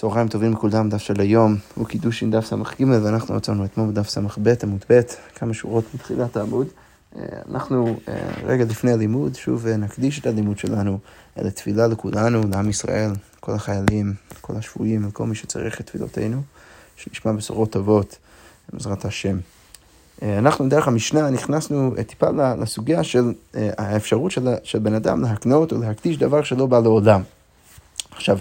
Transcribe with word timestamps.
צהריים 0.00 0.28
טובים 0.28 0.52
לכולם, 0.52 0.88
דף 0.88 0.98
של 0.98 1.20
היום 1.20 1.56
הוא 1.74 1.86
קידוש 1.86 2.22
עם 2.22 2.30
דף 2.30 2.46
ס"ג 2.46 2.84
ואנחנו 3.02 3.34
מצאנו 3.34 3.64
אתמול 3.64 3.90
בדף 3.90 4.08
ס"ב 4.08 4.54
עמוד 4.62 4.84
ב', 4.90 5.00
כמה 5.34 5.54
שורות 5.54 5.84
מתחילת 5.94 6.36
העמוד. 6.36 6.66
אה, 7.16 7.22
אנחנו 7.50 7.96
אה, 8.08 8.30
רגע 8.44 8.64
לפני 8.64 8.92
הלימוד, 8.92 9.34
שוב 9.34 9.66
אה, 9.66 9.76
נקדיש 9.76 10.18
את 10.18 10.26
הלימוד 10.26 10.58
שלנו 10.58 10.98
לתפילה 11.36 11.86
לכולנו, 11.86 12.40
לעם 12.50 12.70
ישראל, 12.70 13.10
כל 13.40 13.54
החיילים, 13.54 14.14
כל 14.40 14.56
השבויים 14.56 15.08
וכל 15.08 15.26
מי 15.26 15.34
שצריך 15.34 15.80
את 15.80 15.86
תפילותינו, 15.86 16.42
שנשמע 16.96 17.32
בשורות 17.32 17.70
טובות, 17.70 18.18
בעזרת 18.72 19.04
השם. 19.04 19.38
אנחנו 20.22 20.68
דרך 20.68 20.88
המשנה 20.88 21.30
נכנסנו 21.30 21.94
טיפה 22.06 22.30
לסוגיה 22.58 23.04
של 23.04 23.32
האפשרות 23.54 24.32
של, 24.62 24.78
בן 24.78 24.94
אדם 24.94 25.22
להקנות 25.22 25.72
או 25.72 25.78
להקדיש 25.80 26.16
דבר 26.18 26.42
שלא 26.42 26.66
בא 26.66 26.80
לעולם. 26.80 27.22
עכשיו, 28.10 28.38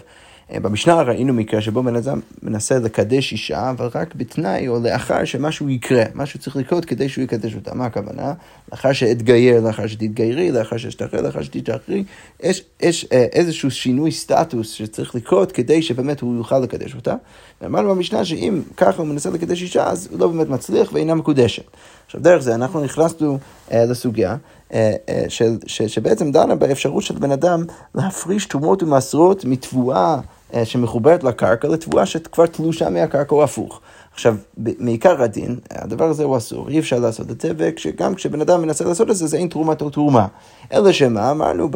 במשנה 0.54 1.02
ראינו 1.02 1.34
מקרה 1.34 1.62
שבו 1.62 1.84
בן 1.84 1.96
אדם 1.96 2.20
מנסה 2.44 2.80
לקדש 2.80 3.32
אישה, 3.32 3.70
אבל 3.70 3.90
רק 3.96 4.16
בתנאי 4.16 4.68
או 4.68 4.80
לאחר 4.80 5.26
שמשהו 5.26 5.70
יקרה, 5.70 6.04
משהו 6.16 6.40
צריך 6.40 6.56
לקרות 6.56 6.86
כדי 6.86 7.10
שהוא 7.10 7.24
יקדש 7.24 7.56
אותה. 7.56 7.76
מה 7.76 7.86
הכוונה? 7.86 8.34
לאחר 8.72 8.94
שאתגייר, 8.94 9.62
לאחר 9.62 9.88
שתתגיירי, 9.88 10.52
לאחר 10.52 10.78
שאשתחרר, 10.78 11.22
לאחר 11.22 11.42
שתשתחררי, 11.42 12.04
יש, 12.44 12.64
יש 12.82 13.06
אה, 13.12 13.26
איזשהו 13.34 13.72
שינוי 13.72 14.12
סטטוס 14.12 14.72
שצריך 14.72 15.16
לקרות 15.16 15.52
כדי 15.52 15.82
שבאמת 15.82 16.22
הוא 16.22 16.38
יוכל 16.38 16.60
לקדש 16.60 16.96
אותה. 16.96 17.16
ואמרנו 17.62 17.96
במשנה 17.96 18.26
שאם 18.26 18.62
ככה 18.78 18.98
הוא 18.98 19.08
מנסה 19.08 19.30
לקדש 19.30 19.62
אישה, 19.62 19.88
אז 19.88 20.08
הוא 20.12 20.20
לא 20.20 20.28
באמת 20.28 20.50
מצליח 20.50 20.94
ואינה 20.94 21.16
מקודשת. 21.16 21.64
עכשיו, 22.06 22.22
דרך 22.22 22.42
זה 22.42 22.56
אנחנו 22.56 22.84
נכנסנו 22.84 23.38
אה, 23.72 23.86
לסוגיה. 23.86 24.36
אה, 24.74 24.96
אה, 25.10 25.24
של, 25.28 25.58
ש, 25.66 25.82
שבעצם 25.82 26.32
דנה 26.32 26.56
באפשרות 26.56 27.04
של 27.04 27.16
בן 27.16 27.32
אדם 27.32 27.64
להפריש 27.96 28.46
תרומות 28.46 28.84
ומסרות 28.84 29.46
מתבואה 29.46 30.20
אה, 30.54 30.66
שמחוברת 30.66 31.24
לקרקע 31.24 31.68
לתבואה 31.68 32.06
שכבר 32.06 32.46
תלושה 32.46 32.90
מהקרקע 32.90 33.36
או 33.36 33.44
הפוך. 33.44 33.82
עכשיו, 34.14 34.36
מעיקר 34.58 35.22
הדין, 35.22 35.60
הדבר 35.72 36.06
הזה 36.06 36.24
הוא 36.24 36.38
אסור, 36.38 36.70
אי 36.70 36.80
אפשר 36.80 37.00
לעשות 37.00 37.32
את 37.32 37.42
זה, 37.42 37.52
וגם 37.58 38.16
כשבן 38.16 38.42
אדם 38.42 38.62
מנסה 38.62 38.86
לעשות 38.86 39.10
את 39.10 39.16
זה, 39.16 39.28
זה 39.28 39.38
אין 39.38 39.48
תרומת 39.48 39.82
או 39.82 39.90
תרומה. 39.90 40.28
אלא 40.74 40.92
שמה, 40.92 41.32
אמרנו 41.32 41.70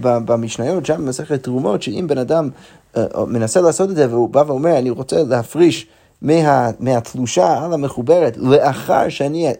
במשניות, 0.00 0.86
שם 0.86 0.96
במסכת 0.96 1.42
תרומות, 1.42 1.82
שאם 1.82 2.06
בן 2.08 2.18
אדם 2.18 2.48
מנסה 3.26 3.60
לעשות 3.60 3.90
את 3.90 3.96
זה, 3.96 4.10
והוא 4.10 4.28
בא 4.28 4.44
ואומר, 4.46 4.78
אני 4.78 4.90
רוצה 4.90 5.22
להפריש 5.22 5.86
מה, 6.24 6.70
מהתלושה 6.80 7.64
על 7.64 7.72
המחוברת, 7.72 8.36
לאחר 8.36 9.08
שאני 9.08 9.52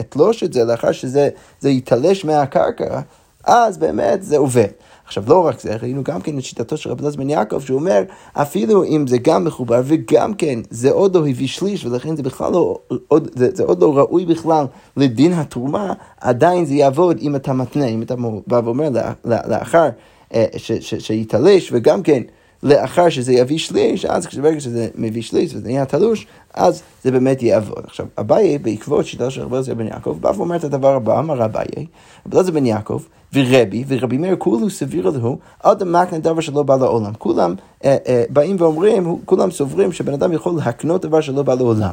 אתלוש 0.00 0.42
את 0.42 0.52
זה, 0.52 0.64
לאחר 0.64 0.92
שזה 0.92 1.28
ייתלש 1.64 2.24
מהקרקע, 2.24 3.00
אז 3.44 3.78
באמת 3.78 4.22
זה 4.22 4.38
עובד. 4.38 4.68
עכשיו, 5.06 5.24
לא 5.26 5.46
רק 5.46 5.60
זה, 5.60 5.76
ראינו 5.76 6.04
גם 6.04 6.20
כן 6.20 6.38
את 6.38 6.44
שיטתו 6.44 6.76
של 6.76 6.90
רבי 6.90 7.16
בן 7.16 7.30
יעקב, 7.30 7.60
שהוא 7.60 7.78
אומר, 7.78 8.02
אפילו 8.32 8.84
אם 8.84 9.06
זה 9.06 9.18
גם 9.18 9.44
מחובר 9.44 9.82
וגם 9.84 10.34
כן, 10.34 10.58
זה 10.70 10.90
עוד 10.90 11.16
לא 11.16 11.28
הביא 11.28 11.48
שליש, 11.48 11.84
ולכן 11.84 12.16
זה 12.16 12.22
בכלל 12.22 12.52
לא, 12.52 12.78
עוד, 13.08 13.30
זה, 13.34 13.48
זה 13.54 13.62
עוד 13.62 13.82
לא 13.82 13.98
ראוי 13.98 14.26
בכלל 14.26 14.64
לדין 14.96 15.32
התרומה, 15.32 15.92
עדיין 16.20 16.64
זה 16.64 16.74
יעבוד 16.74 17.18
אם 17.20 17.36
אתה 17.36 17.52
מתנה, 17.52 17.86
אם 17.86 18.02
אתה 18.02 18.14
בא 18.46 18.60
ואומר 18.64 18.88
לאחר 19.24 19.88
אה, 20.34 20.44
שיתלש, 20.98 21.70
וגם 21.72 22.02
כן, 22.02 22.22
לאחר 22.62 23.08
שזה 23.08 23.32
יביא 23.32 23.58
שליש, 23.58 24.04
אז 24.04 24.26
ברגע 24.42 24.60
שזה 24.60 24.88
מביא 24.94 25.22
שליש 25.22 25.54
וזה 25.54 25.68
נהיה 25.68 25.84
תלוש, 25.84 26.26
אז 26.54 26.82
זה 27.04 27.10
באמת 27.10 27.42
יעבוד. 27.42 27.84
עכשיו, 27.84 28.06
אביי, 28.18 28.58
בעקבות 28.58 29.06
שיטה 29.06 29.30
של 29.30 29.42
רבי 29.42 29.54
אלעזר 29.54 29.74
בן 29.74 29.86
יעקב, 29.86 30.18
בא 30.20 30.32
ואומר 30.36 30.56
את 30.56 30.64
הדבר 30.64 30.94
הבא, 30.94 31.18
אמר 31.18 31.44
אביי, 31.44 31.86
רבי 32.26 32.36
אלעזר 32.36 32.52
בן 32.52 32.66
יעקב, 32.66 33.02
ורבי, 33.34 33.84
ורבי 33.88 34.18
מאיר 34.18 34.36
כולו 34.38 34.70
סביר 34.70 35.10
להו, 35.10 35.38
אדם 35.62 35.92
מקנה 35.92 36.18
דבר 36.18 36.40
שלא 36.40 36.62
בא 36.62 36.76
לעולם. 36.76 37.12
כולם 37.18 37.54
אה, 37.84 37.96
אה, 38.06 38.24
באים 38.30 38.56
ואומרים, 38.58 39.16
כולם 39.24 39.50
סוברים 39.50 39.92
שבן 39.92 40.12
אדם 40.12 40.32
יכול 40.32 40.52
להקנות 40.56 41.02
דבר 41.02 41.20
שלא 41.20 41.42
בא 41.42 41.54
לעולם. 41.54 41.92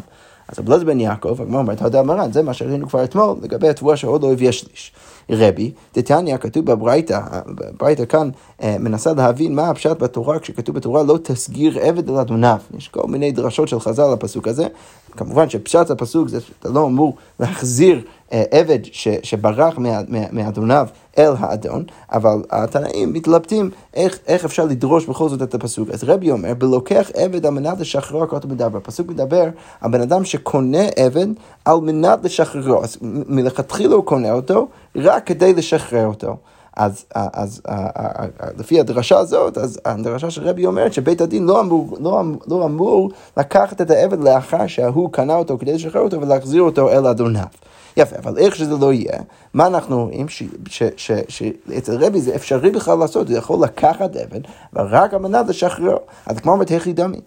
אז 0.51 0.59
אלעזר 0.67 0.85
בן 0.85 0.99
יעקב, 0.99 1.41
הגמרא 1.41 1.59
אומרת, 1.59 1.81
הודה 1.81 2.03
מרן, 2.03 2.31
זה 2.31 2.43
מה 2.43 2.53
שראינו 2.53 2.89
כבר 2.89 3.03
אתמול, 3.03 3.35
לגבי 3.41 3.69
התבואה 3.69 3.97
שעוד 3.97 4.23
לא 4.23 4.31
הביאה 4.31 4.51
שליש. 4.51 4.91
רבי, 5.29 5.71
דתניא, 5.95 6.37
כתוב 6.37 6.65
בברייתא, 6.65 7.19
הברייתא 7.69 8.05
כאן 8.05 8.29
אה, 8.63 8.75
מנסה 8.79 9.13
להבין 9.13 9.55
מה 9.55 9.69
הפשט 9.69 9.99
בתורה, 9.99 10.39
כשכתוב 10.39 10.75
בתורה 10.75 11.03
לא 11.03 11.17
תסגיר 11.23 11.79
עבד 11.79 12.09
על 12.09 12.17
אדוניו. 12.17 12.57
יש 12.77 12.87
כל 12.87 13.07
מיני 13.07 13.31
דרשות 13.31 13.67
של 13.67 13.79
חז"ל 13.79 14.01
על 14.01 14.13
הפסוק 14.13 14.47
הזה. 14.47 14.67
כמובן 15.11 15.49
שפשט 15.49 15.91
הפסוק 15.91 16.27
זה 16.27 16.41
שאתה 16.41 16.69
לא 16.69 16.85
אמור 16.85 17.15
להחזיר 17.39 18.01
עבד 18.31 18.79
ש, 18.83 19.07
שברח 19.23 19.79
מאדוניו 20.31 20.87
אל 21.17 21.31
האדון, 21.39 21.83
אבל 22.11 22.41
התנאים 22.51 23.13
מתלבטים 23.13 23.69
איך, 23.93 24.19
איך 24.27 24.45
אפשר 24.45 24.65
לדרוש 24.65 25.05
בכל 25.05 25.29
זאת 25.29 25.41
את 25.41 25.53
הפסוק. 25.53 25.89
אז 25.89 26.03
רבי 26.03 26.31
אומר, 26.31 26.53
בלוקח 26.53 27.11
עבד 27.13 27.45
על 27.45 27.51
מנת 27.51 27.79
לשחררו, 27.79 28.23
הכל 28.23 28.37
מדבר. 28.45 28.77
הפסוק 28.77 29.09
מדבר 29.09 29.43
על 29.81 29.91
בן 29.91 30.01
אדם 30.01 30.25
שקונה 30.25 30.83
עבד 30.95 31.27
על 31.65 31.77
מנת 31.81 32.19
לשחררו. 32.25 32.83
אז 32.83 32.97
מלכתחילה 33.01 33.95
הוא 33.95 34.05
קונה 34.05 34.31
אותו 34.31 34.67
רק 34.95 35.25
כדי 35.25 35.53
לשחרר 35.53 36.05
אותו. 36.05 36.37
אז, 36.79 37.05
אז, 37.15 37.29
אז 37.33 37.61
לפי 38.57 38.79
הדרשה 38.79 39.17
הזאת, 39.17 39.57
אז 39.57 39.79
הדרשה 39.85 40.29
של 40.29 40.47
רבי 40.47 40.65
אומרת 40.65 40.93
שבית 40.93 41.21
הדין 41.21 41.45
לא 41.45 41.61
אמור, 41.61 41.97
לא, 41.99 42.23
לא 42.47 42.65
אמור 42.65 43.09
לקחת 43.37 43.81
את 43.81 43.91
העבד 43.91 44.19
לאחר 44.19 44.67
שההוא 44.67 45.09
קנה 45.11 45.35
אותו 45.35 45.57
כדי 45.57 45.73
לשחרר 45.73 46.01
אותו 46.01 46.21
ולהחזיר 46.21 46.61
אותו 46.61 46.89
אל 46.89 47.07
אדוניו. 47.07 47.45
יפה, 47.97 48.15
אבל 48.17 48.37
איך 48.37 48.55
שזה 48.55 48.77
לא 48.77 48.93
יהיה, 48.93 49.19
מה 49.53 49.67
אנחנו 49.67 50.03
רואים? 50.03 50.25
שאצל 50.97 52.05
רבי 52.05 52.21
זה 52.21 52.35
אפשרי 52.35 52.71
בכלל 52.71 52.97
לעשות, 52.97 53.27
זה 53.27 53.37
יכול 53.37 53.63
לקחת 53.63 54.15
עבד, 54.15 54.41
ורק 54.73 55.13
על 55.13 55.19
מנת 55.19 55.47
לשחרר. 55.47 55.97
אז 56.25 56.39
כמו 56.39 56.51
אומרת, 56.51 56.71
הכי 56.71 56.93
דמי. 56.93 57.19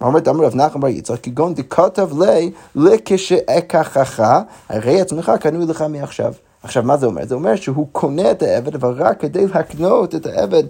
אומרת 0.00 0.28
אמר 0.28 0.44
רב 0.44 0.54
נחמן 0.54 0.80
בר 0.80 0.88
יצחק, 0.88 1.20
כגון 1.22 1.54
דכתב 1.54 2.22
לי, 2.22 2.50
לכשאקחך, 2.74 4.22
הרי 4.68 5.00
עצמך 5.00 5.32
קנוי 5.40 5.66
לך 5.66 5.84
מעכשיו. 5.88 6.32
עכשיו, 6.68 6.82
מה 6.82 6.96
זה 6.96 7.06
אומר? 7.06 7.26
זה 7.26 7.34
אומר 7.34 7.56
שהוא 7.56 7.86
קונה 7.92 8.30
את 8.30 8.42
העבד, 8.42 8.74
אבל 8.74 8.92
רק 9.02 9.20
כדי 9.20 9.46
להקנות 9.46 10.14
את 10.14 10.26
העבד 10.26 10.62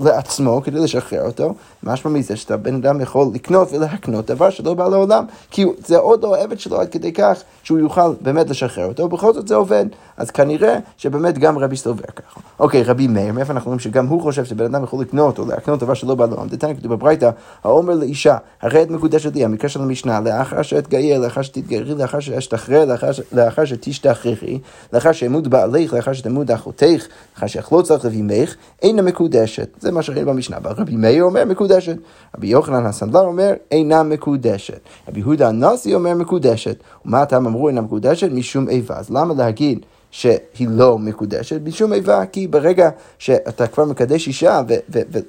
לעצמו 0.00 0.62
כדי 0.64 0.80
לשחרר 0.80 1.26
אותו, 1.26 1.54
משמע 1.82 2.10
מזה 2.10 2.36
שאתה 2.36 2.56
בן 2.56 2.74
אדם 2.74 3.00
יכול 3.00 3.26
לקנות 3.34 3.72
ולהקנות 3.72 4.26
דבר 4.26 4.50
שלא 4.50 4.74
בא 4.74 4.88
לעולם, 4.88 5.24
כי 5.50 5.64
זה 5.86 5.98
עוד 5.98 6.22
לא 6.22 6.36
עבד 6.36 6.60
שלו 6.60 6.80
עד 6.80 6.88
כדי 6.88 7.12
כך 7.12 7.42
שהוא 7.62 7.78
יוכל 7.78 8.12
באמת 8.20 8.50
לשחרר 8.50 8.86
אותו, 8.86 9.02
ובכל 9.02 9.34
זאת 9.34 9.48
זה 9.48 9.54
עובד. 9.54 9.86
אז 10.16 10.30
כנראה 10.30 10.78
שבאמת 10.96 11.38
גם 11.38 11.58
רבי 11.58 11.76
סובר 11.76 12.04
ככה. 12.16 12.40
אוקיי, 12.58 12.82
רבי 12.82 13.06
מאיר, 13.06 13.32
מאיפה 13.32 13.52
אנחנו 13.52 13.68
רואים 13.68 13.78
שגם 13.78 14.06
הוא 14.06 14.22
חושב 14.22 14.44
שבן 14.44 14.64
אדם 14.64 14.84
יכול 14.84 15.00
לקנות 15.00 15.38
או 15.38 15.46
להקנות 15.46 15.80
דבר 15.80 15.94
שלא 15.94 16.14
בא 16.14 16.26
לעולם? 16.26 16.48
דתניא 16.48 16.74
כתוב 16.74 16.92
בברייתא, 16.94 17.30
האומר 17.64 17.94
לאישה, 17.94 18.36
הרי 18.62 18.82
את 18.82 18.90
מקודשת 18.90 19.34
לי, 19.34 19.44
המקרה 19.44 19.68
של 19.68 19.82
המשנה, 19.82 20.20
לאחר 20.20 20.62
שאתגייר, 20.62 21.20
לאחר 21.20 21.42
שתתגיירי, 21.42 21.94
לאחר 21.94 22.20
שאשתחרר, 22.20 22.84
לאחר, 23.32 23.64
שתשתחררי, 23.64 24.58
לאחר 24.92 25.12
שימות 25.12 25.48
בעלך, 25.48 25.92
לאחר 25.92 26.12
שתמות 26.12 26.50
אחותך, 26.50 27.06
לאחר 27.34 27.46
שיחלוץ 27.46 27.90
לך 27.90 28.04
אבימך, 28.04 28.54
אינה 28.82 29.02
מקודשת. 29.02 29.68
זה 29.86 29.92
מה 29.92 30.02
שראינו 30.02 30.26
במשנה. 30.26 30.56
אבל 30.56 30.70
רבי 30.70 30.96
מאיר 30.96 31.24
אומר 31.24 31.44
מקודשת. 31.44 31.96
רבי 32.36 32.46
יוחנן 32.46 32.86
הסנדלר 32.86 33.20
אומר 33.20 33.52
אינה 33.70 34.02
מקודשת. 34.02 34.80
רבי 35.08 35.20
יהודה 35.20 35.48
הנשיא 35.48 35.94
אומר 35.94 36.14
מקודשת. 36.14 36.76
ומה 37.04 37.22
אתם 37.22 37.46
אמרו 37.46 37.68
אינה 37.68 37.80
מקודשת? 37.80 38.28
משום 38.32 38.68
איבה. 38.68 38.96
אז 38.96 39.10
למה 39.10 39.34
להגיד 39.34 39.86
שהיא 40.16 40.68
לא 40.70 40.98
מקודשת 40.98 41.60
משום 41.64 41.92
איבה, 41.92 42.26
כי 42.26 42.46
ברגע 42.46 42.90
שאתה 43.18 43.66
כבר 43.66 43.84
מקדש 43.84 44.26
אישה 44.26 44.60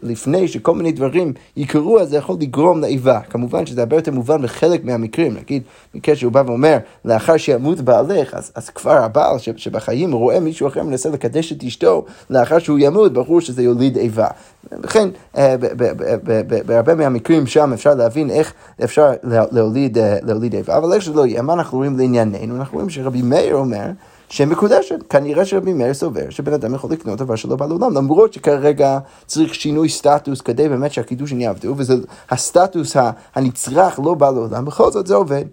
ולפני 0.03 0.47
שכל 0.47 0.75
מיני 0.75 0.91
דברים 0.91 1.33
יקרו, 1.57 1.99
אז 1.99 2.09
זה 2.09 2.17
יכול 2.17 2.35
לגרום 2.39 2.81
לאיבה. 2.81 3.19
כמובן 3.29 3.65
שזה 3.65 3.81
הרבה 3.81 3.95
יותר 3.95 4.11
מובן 4.11 4.41
בחלק 4.41 4.85
מהמקרים, 4.85 5.33
נגיד, 5.33 5.63
מקרה 5.95 6.15
שהוא 6.15 6.31
בא 6.31 6.43
ואומר, 6.45 6.77
לאחר 7.05 7.37
שימות 7.37 7.81
בעלך, 7.81 8.33
אז, 8.33 8.51
אז 8.55 8.69
כבר 8.69 9.03
הבעל 9.03 9.37
שבחיים 9.57 10.11
רואה 10.11 10.39
מישהו 10.39 10.67
אחר 10.67 10.83
מנסה 10.83 11.09
לקדש 11.09 11.51
את 11.51 11.63
אשתו, 11.63 12.05
לאחר 12.29 12.59
שהוא 12.59 12.79
ימות, 12.81 13.13
ברור 13.13 13.41
שזה 13.41 13.63
יוליד 13.63 13.97
איבה. 13.97 14.27
וכן, 14.83 15.09
אה, 15.37 15.55
בהרבה 16.65 16.95
מהמקרים 16.95 17.47
שם 17.47 17.73
אפשר 17.73 17.93
להבין 17.93 18.29
איך 18.29 18.53
אפשר 18.83 19.11
להוליד, 19.51 19.97
אה, 19.97 20.17
להוליד 20.21 20.55
איבה, 20.55 20.77
אבל 20.77 20.93
איך 20.93 21.01
שזה 21.01 21.13
לא 21.13 21.25
יהיה, 21.25 21.41
מה 21.41 21.53
אנחנו 21.53 21.77
רואים 21.77 21.97
לענייננו? 21.97 22.55
אנחנו 22.55 22.75
רואים 22.75 22.89
שרבי 22.89 23.21
מאיר 23.21 23.55
אומר, 23.55 23.85
שמקודשת. 24.29 24.99
כנראה 25.09 25.45
שרבי 25.45 25.73
מאיר 25.73 25.93
סובר 25.93 26.29
שבן 26.29 26.53
אדם 26.53 26.75
יכול 26.75 26.91
לקנות 26.91 27.19
דבר 27.19 27.35
שלא 27.35 27.55
בא 27.55 27.65
לעולם, 27.65 27.93
למרות 27.93 28.33
שכרגע 28.33 28.99
צריך 29.25 29.55
שינוי 29.55 29.89
סטטוס 29.89 30.41
כדי 30.41 30.69
באמת 30.69 30.91
שהקידושין 30.93 31.41
יעבדו, 31.41 31.75
והסטטוס 32.29 32.95
הנצרך 33.35 33.99
לא 34.03 34.13
בא 34.13 34.29
לעולם, 34.29 34.65
בכל 34.65 34.91
זאת 34.91 35.07
זה 35.07 35.15
עובד. 35.15 35.45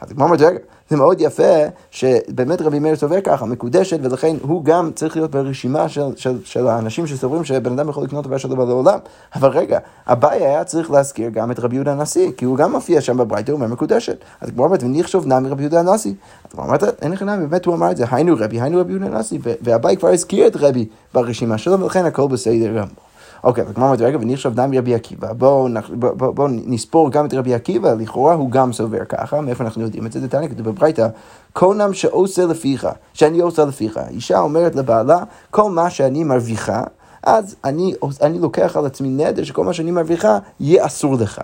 אז 0.00 0.12
כמו 0.12 0.24
אומרת, 0.24 0.40
רגע, 0.40 0.58
זה 0.90 0.96
מאוד 0.96 1.20
יפה 1.20 1.52
שבאמת 1.90 2.62
רבי 2.62 2.78
מאיר 2.78 2.96
סובר 2.96 3.20
ככה, 3.20 3.46
מקודשת, 3.46 3.98
ולכן 4.02 4.36
הוא 4.42 4.64
גם 4.64 4.90
צריך 4.94 5.16
להיות 5.16 5.30
ברשימה 5.30 5.88
של, 5.88 6.16
של, 6.16 6.38
של 6.44 6.66
האנשים 6.66 7.06
שסוברים 7.06 7.44
שבן 7.44 7.72
אדם 7.72 7.88
יכול 7.88 8.04
לקנות 8.04 8.26
דבר 8.26 8.36
שלו 8.36 8.56
בעולם. 8.56 8.98
אבל 9.34 9.48
רגע, 9.48 9.78
אביי 10.06 10.46
היה 10.46 10.64
צריך 10.64 10.90
להזכיר 10.90 11.30
גם 11.30 11.50
את 11.50 11.58
רבי 11.58 11.74
יהודה 11.74 11.92
הנשיא, 11.92 12.30
כי 12.36 12.44
הוא 12.44 12.56
גם 12.56 12.72
מופיע 12.72 13.00
שם 13.00 13.16
בברייתא, 13.16 13.50
הוא 13.50 13.60
אומר 13.60 13.72
מקודשת. 13.72 14.16
אז 14.40 14.50
כמו 14.50 14.64
אומרת, 14.64 14.82
ואני 14.82 15.00
אחשוב 15.00 15.26
נמי 15.26 15.48
רבי 15.48 15.62
יהודה 15.62 15.80
הנשיא. 15.80 16.12
אז 16.44 16.52
כמו 16.52 16.62
אומרת, 16.62 16.82
אין 17.02 17.12
לך 17.12 17.22
נמי, 17.22 17.46
באמת 17.46 17.66
הוא 17.66 17.74
אמר 17.74 17.90
את 17.90 17.96
זה, 17.96 18.04
היינו 18.10 18.36
רבי, 18.38 18.60
היינו 18.60 18.80
רבי 18.80 18.92
יהודה 18.92 19.06
הנשיא, 19.06 19.38
ואביי 19.42 19.96
כבר 19.96 20.08
הזכיר 20.08 20.46
את 20.46 20.56
רבי 20.56 20.86
ברשימה 21.14 21.58
שלו, 21.58 21.80
ולכן 21.80 22.04
הכל 22.04 22.28
בסדר 22.28 22.68
גמור. 22.68 23.09
אוקיי, 23.44 23.64
וכמו 23.68 23.86
אמרתי, 23.86 24.04
רגע, 24.04 24.18
ואני 24.18 24.34
עכשיו 24.34 24.52
דם 24.54 24.70
רבי 24.74 24.94
עקיבא, 24.94 25.32
בואו 25.32 25.68
בוא, 25.94 26.10
בוא, 26.10 26.30
בוא 26.30 26.48
נספור 26.50 27.10
גם 27.10 27.26
את 27.26 27.34
רבי 27.34 27.54
עקיבא, 27.54 27.94
לכאורה 27.94 28.34
הוא 28.34 28.50
גם 28.50 28.72
סובר 28.72 29.04
ככה, 29.04 29.40
מאיפה 29.40 29.64
אנחנו 29.64 29.82
יודעים 29.82 30.06
את 30.06 30.12
זה? 30.12 30.20
דתניא 30.20 30.48
כתוב 30.48 30.68
בברייתא, 30.68 31.08
קונם 31.52 31.94
שעושה 31.94 32.46
לפיך, 32.46 32.88
שאני 33.12 33.40
עושה 33.40 33.64
לפיך. 33.64 34.00
אישה 34.10 34.40
אומרת 34.40 34.74
לבעלה, 34.74 35.18
כל 35.50 35.70
מה 35.70 35.90
שאני 35.90 36.24
מרוויחה, 36.24 36.82
אז 37.22 37.56
אני, 37.64 37.94
אני 38.22 38.38
לוקח 38.38 38.76
על 38.76 38.86
עצמי 38.86 39.08
נדר 39.08 39.44
שכל 39.44 39.64
מה 39.64 39.72
שאני 39.72 39.90
מרוויחה 39.90 40.38
יהיה 40.60 40.86
אסור 40.86 41.14
לך. 41.14 41.40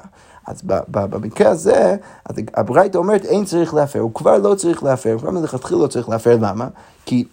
אז 0.46 0.62
במקרה 0.90 1.50
הזה, 1.50 1.96
הברייתא 2.54 2.98
אומרת 2.98 3.24
אין 3.24 3.44
צריך 3.44 3.74
להפר, 3.74 3.98
הוא 3.98 4.14
כבר 4.14 4.38
לא 4.38 4.54
צריך 4.54 4.82
להפר, 4.82 5.12
הוא 5.12 5.20
כבר 5.20 5.30
מלכתחילה 5.30 5.80
לא 5.80 5.86
צריך 5.86 6.08
להפר, 6.08 6.36
למה? 6.40 6.68
כי 7.06 7.24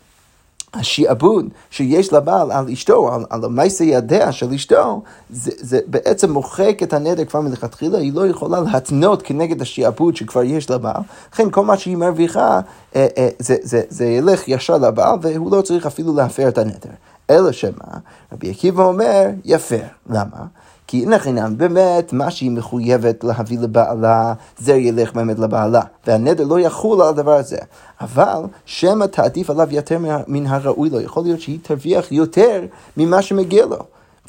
השעבוד 0.74 1.46
שיש 1.70 2.14
לבעל 2.14 2.52
על 2.52 2.70
אשתו, 2.70 3.14
על, 3.14 3.26
על 3.30 3.46
המעשה 3.46 3.84
ידיה 3.84 4.32
של 4.32 4.54
אשתו, 4.54 5.02
זה, 5.30 5.52
זה 5.56 5.80
בעצם 5.88 6.32
מוחק 6.32 6.78
את 6.84 6.94
הנדר 6.94 7.26
כבר 7.26 7.42
מלכתחילה, 7.42 7.98
היא 7.98 8.14
לא 8.14 8.28
יכולה 8.28 8.60
להתנות 8.60 9.22
כנגד 9.22 9.62
השעבוד 9.62 10.16
שכבר 10.16 10.44
יש 10.44 10.70
לבעל, 10.70 11.02
לכן 11.34 11.50
כל 11.50 11.66
מה 11.66 11.78
שהיא 11.78 11.98
מרוויחה, 11.98 12.60
אה, 12.96 13.08
אה, 13.18 13.30
זה, 13.40 13.56
זה, 13.62 13.82
זה 13.90 14.06
ילך 14.06 14.48
ישר 14.48 14.78
לבעל, 14.78 15.18
והוא 15.22 15.52
לא 15.58 15.62
צריך 15.62 15.86
אפילו 15.86 16.16
להפר 16.16 16.48
את 16.48 16.58
הנדר. 16.58 16.90
אלא 17.30 17.52
שמה, 17.52 17.98
רבי 18.34 18.50
עקיבא 18.50 18.84
אומר, 18.84 19.30
יפר. 19.46 19.84
למה? 20.10 20.46
כי 20.88 21.04
אין 21.04 21.18
חינם, 21.18 21.58
באמת, 21.58 22.14
מה 22.14 22.32
שהיא 22.32 22.52
מחויבת 22.52 23.24
להביא 23.24 23.60
לבעלה, 23.60 24.34
זה 24.58 24.74
ילך 24.74 25.14
באמת 25.14 25.40
לבעלה, 25.40 25.82
והנדר 26.08 26.44
לא 26.44 26.60
יחול 26.60 27.02
על 27.02 27.08
הדבר 27.08 27.34
הזה. 27.34 27.58
אבל 28.02 28.42
שמא 28.66 29.06
תעדיף 29.06 29.50
עליו 29.50 29.68
יותר 29.72 29.98
מן 30.28 30.46
הראוי 30.48 30.90
לו, 30.90 31.02
יכול 31.02 31.24
להיות 31.24 31.42
שהיא 31.42 31.60
תרוויח 31.62 32.12
יותר 32.12 32.66
ממה 32.98 33.22
שמגיע 33.22 33.66
לו, 33.66 33.80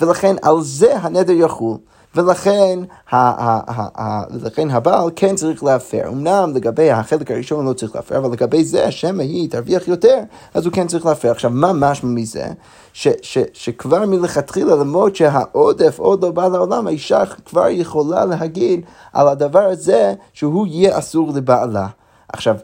ולכן 0.01 0.37
על 0.43 0.57
זה 0.61 0.97
הנדר 0.97 1.33
יחול. 1.33 1.77
ולכן, 2.17 2.79
ה, 3.11 3.17
ה, 3.17 3.61
ה, 3.67 4.03
ה, 4.03 4.23
ולכן 4.31 4.71
הבעל 4.71 5.11
כן 5.17 5.37
צריך 5.37 5.65
להפר. 5.65 6.09
אמנם 6.09 6.53
לגבי 6.55 6.91
החלק 6.91 7.31
הראשון 7.31 7.67
לא 7.67 7.73
צריך 7.73 7.95
להפר, 7.95 8.19
אבל 8.19 8.33
לגבי 8.33 8.65
זה, 8.65 8.91
שמא 8.91 9.23
היא 9.23 9.51
תרוויח 9.51 9.89
יותר, 9.89 10.19
אז 10.55 10.67
הוא 10.67 10.73
כן 10.73 10.87
צריך 10.87 11.07
להפר. 11.07 11.31
עכשיו, 11.31 11.51
מה 11.51 11.73
משמע 11.73 12.11
מזה? 12.11 12.47
ש, 12.93 13.09
ש, 13.23 13.39
שכבר 13.53 14.07
מלכתחילה, 14.07 14.75
למרות 14.75 15.17
שהעודף 15.17 15.99
עוד 15.99 16.25
לא 16.25 16.31
בא 16.31 16.49
לעולם, 16.49 16.87
האישה 16.87 17.23
כבר 17.45 17.69
יכולה 17.69 18.25
להגיד 18.25 18.81
על 19.13 19.29
הדבר 19.29 19.65
הזה 19.65 20.15
שהוא 20.33 20.67
יהיה 20.67 20.99
אסור 20.99 21.33
לבעלה. 21.35 21.87
עכשיו, 22.29 22.57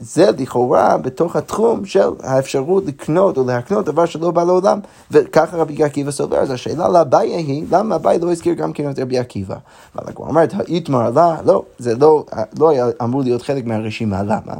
זה 0.00 0.30
לכאורה 0.38 0.98
בתוך 0.98 1.36
התחום 1.36 1.84
של 1.84 2.08
האפשרות 2.22 2.84
לקנות 2.86 3.36
או 3.36 3.44
להקנות 3.44 3.84
דבר 3.84 4.06
שלא 4.06 4.30
בא 4.30 4.44
לעולם, 4.44 4.80
וככה 5.10 5.56
רבי 5.56 5.84
עקיבא 5.84 6.10
סובר. 6.10 6.36
אז 6.36 6.50
השאלה 6.50 6.88
לאביי 6.88 7.30
היא, 7.30 7.66
למה 7.70 7.94
אביי 7.94 8.18
לא 8.18 8.32
הזכיר 8.32 8.54
גם 8.54 8.72
כן 8.72 8.90
את 8.90 8.98
רבי 8.98 9.18
עקיבא? 9.18 9.56
אבל 9.96 10.04
הגמרא 10.08 10.28
אומרת, 10.28 10.54
האיתמר 10.54 11.10
לה, 11.10 11.36
לא, 11.44 11.62
זה 11.78 11.94
לא, 11.96 12.24
לא 12.58 12.70
היה 12.70 12.86
אמור 13.02 13.22
להיות 13.22 13.42
חלק 13.42 13.66
מהרשימה, 13.66 14.22
למה? 14.22 14.54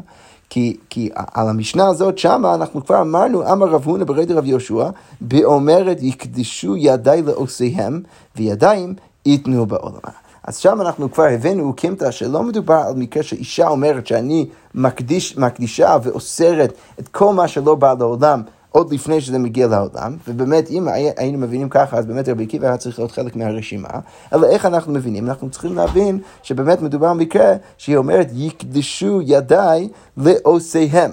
כי, 0.51 0.77
כי 0.91 1.11
על 1.15 1.49
המשנה 1.49 1.89
הזאת 1.89 2.19
שמה 2.19 2.55
אנחנו 2.55 2.85
כבר 2.85 3.01
אמרנו, 3.01 3.53
אמר 3.53 3.67
רב 3.67 3.85
הונא 3.85 4.05
ברד 4.05 4.31
רב 4.31 4.45
יהושע, 4.47 4.89
באומרת 5.21 6.03
יקדשו 6.03 6.77
ידיי 6.77 7.23
לעושיהם 7.23 8.03
וידיים 8.37 8.95
ייתנו 9.27 9.67
בעולמה. 9.67 10.24
אז 10.45 10.57
שם 10.57 10.81
אנחנו 10.81 11.13
כבר 11.13 11.25
הבאנו 11.25 11.73
קימתא 11.73 12.11
שלא 12.11 12.43
מדובר 12.43 12.83
על 12.87 12.95
מקרה 12.97 13.23
שאישה 13.23 13.69
אומרת 13.69 14.07
שאני 14.07 14.47
מקדיש, 14.75 15.39
מקדישה 15.39 15.97
ואוסרת 16.03 16.73
את 17.01 17.09
כל 17.09 17.35
מה 17.35 17.49
שלא 17.49 17.75
בא 17.75 17.95
לעולם 17.99 18.43
עוד 18.71 18.93
לפני 18.93 19.21
שזה 19.21 19.39
מגיע 19.39 19.67
לעולם, 19.67 20.17
ובאמת 20.29 20.71
אם 20.71 20.89
היינו 21.17 21.39
מבינים 21.39 21.69
ככה, 21.69 21.97
אז 21.99 22.07
באמת 22.07 22.29
רבי 22.29 22.45
עקיבא 22.45 22.67
היה 22.67 22.77
צריך 22.77 22.99
להיות 22.99 23.13
חלק 23.13 23.37
מהרשימה, 23.37 23.89
אלא 24.33 24.47
איך 24.47 24.67
אנחנו 24.67 24.93
מבינים? 24.93 25.29
אנחנו 25.29 25.51
צריכים 25.51 25.75
להבין 25.75 26.21
שבאמת 26.43 26.83
מדובר 26.83 27.07
על 27.07 27.17
מקרה 27.17 27.55
שהיא 27.79 27.97
אומרת, 27.97 28.29
יקדשו 28.33 29.21
ידיי 29.23 29.89
לעושיהם. 30.17 31.11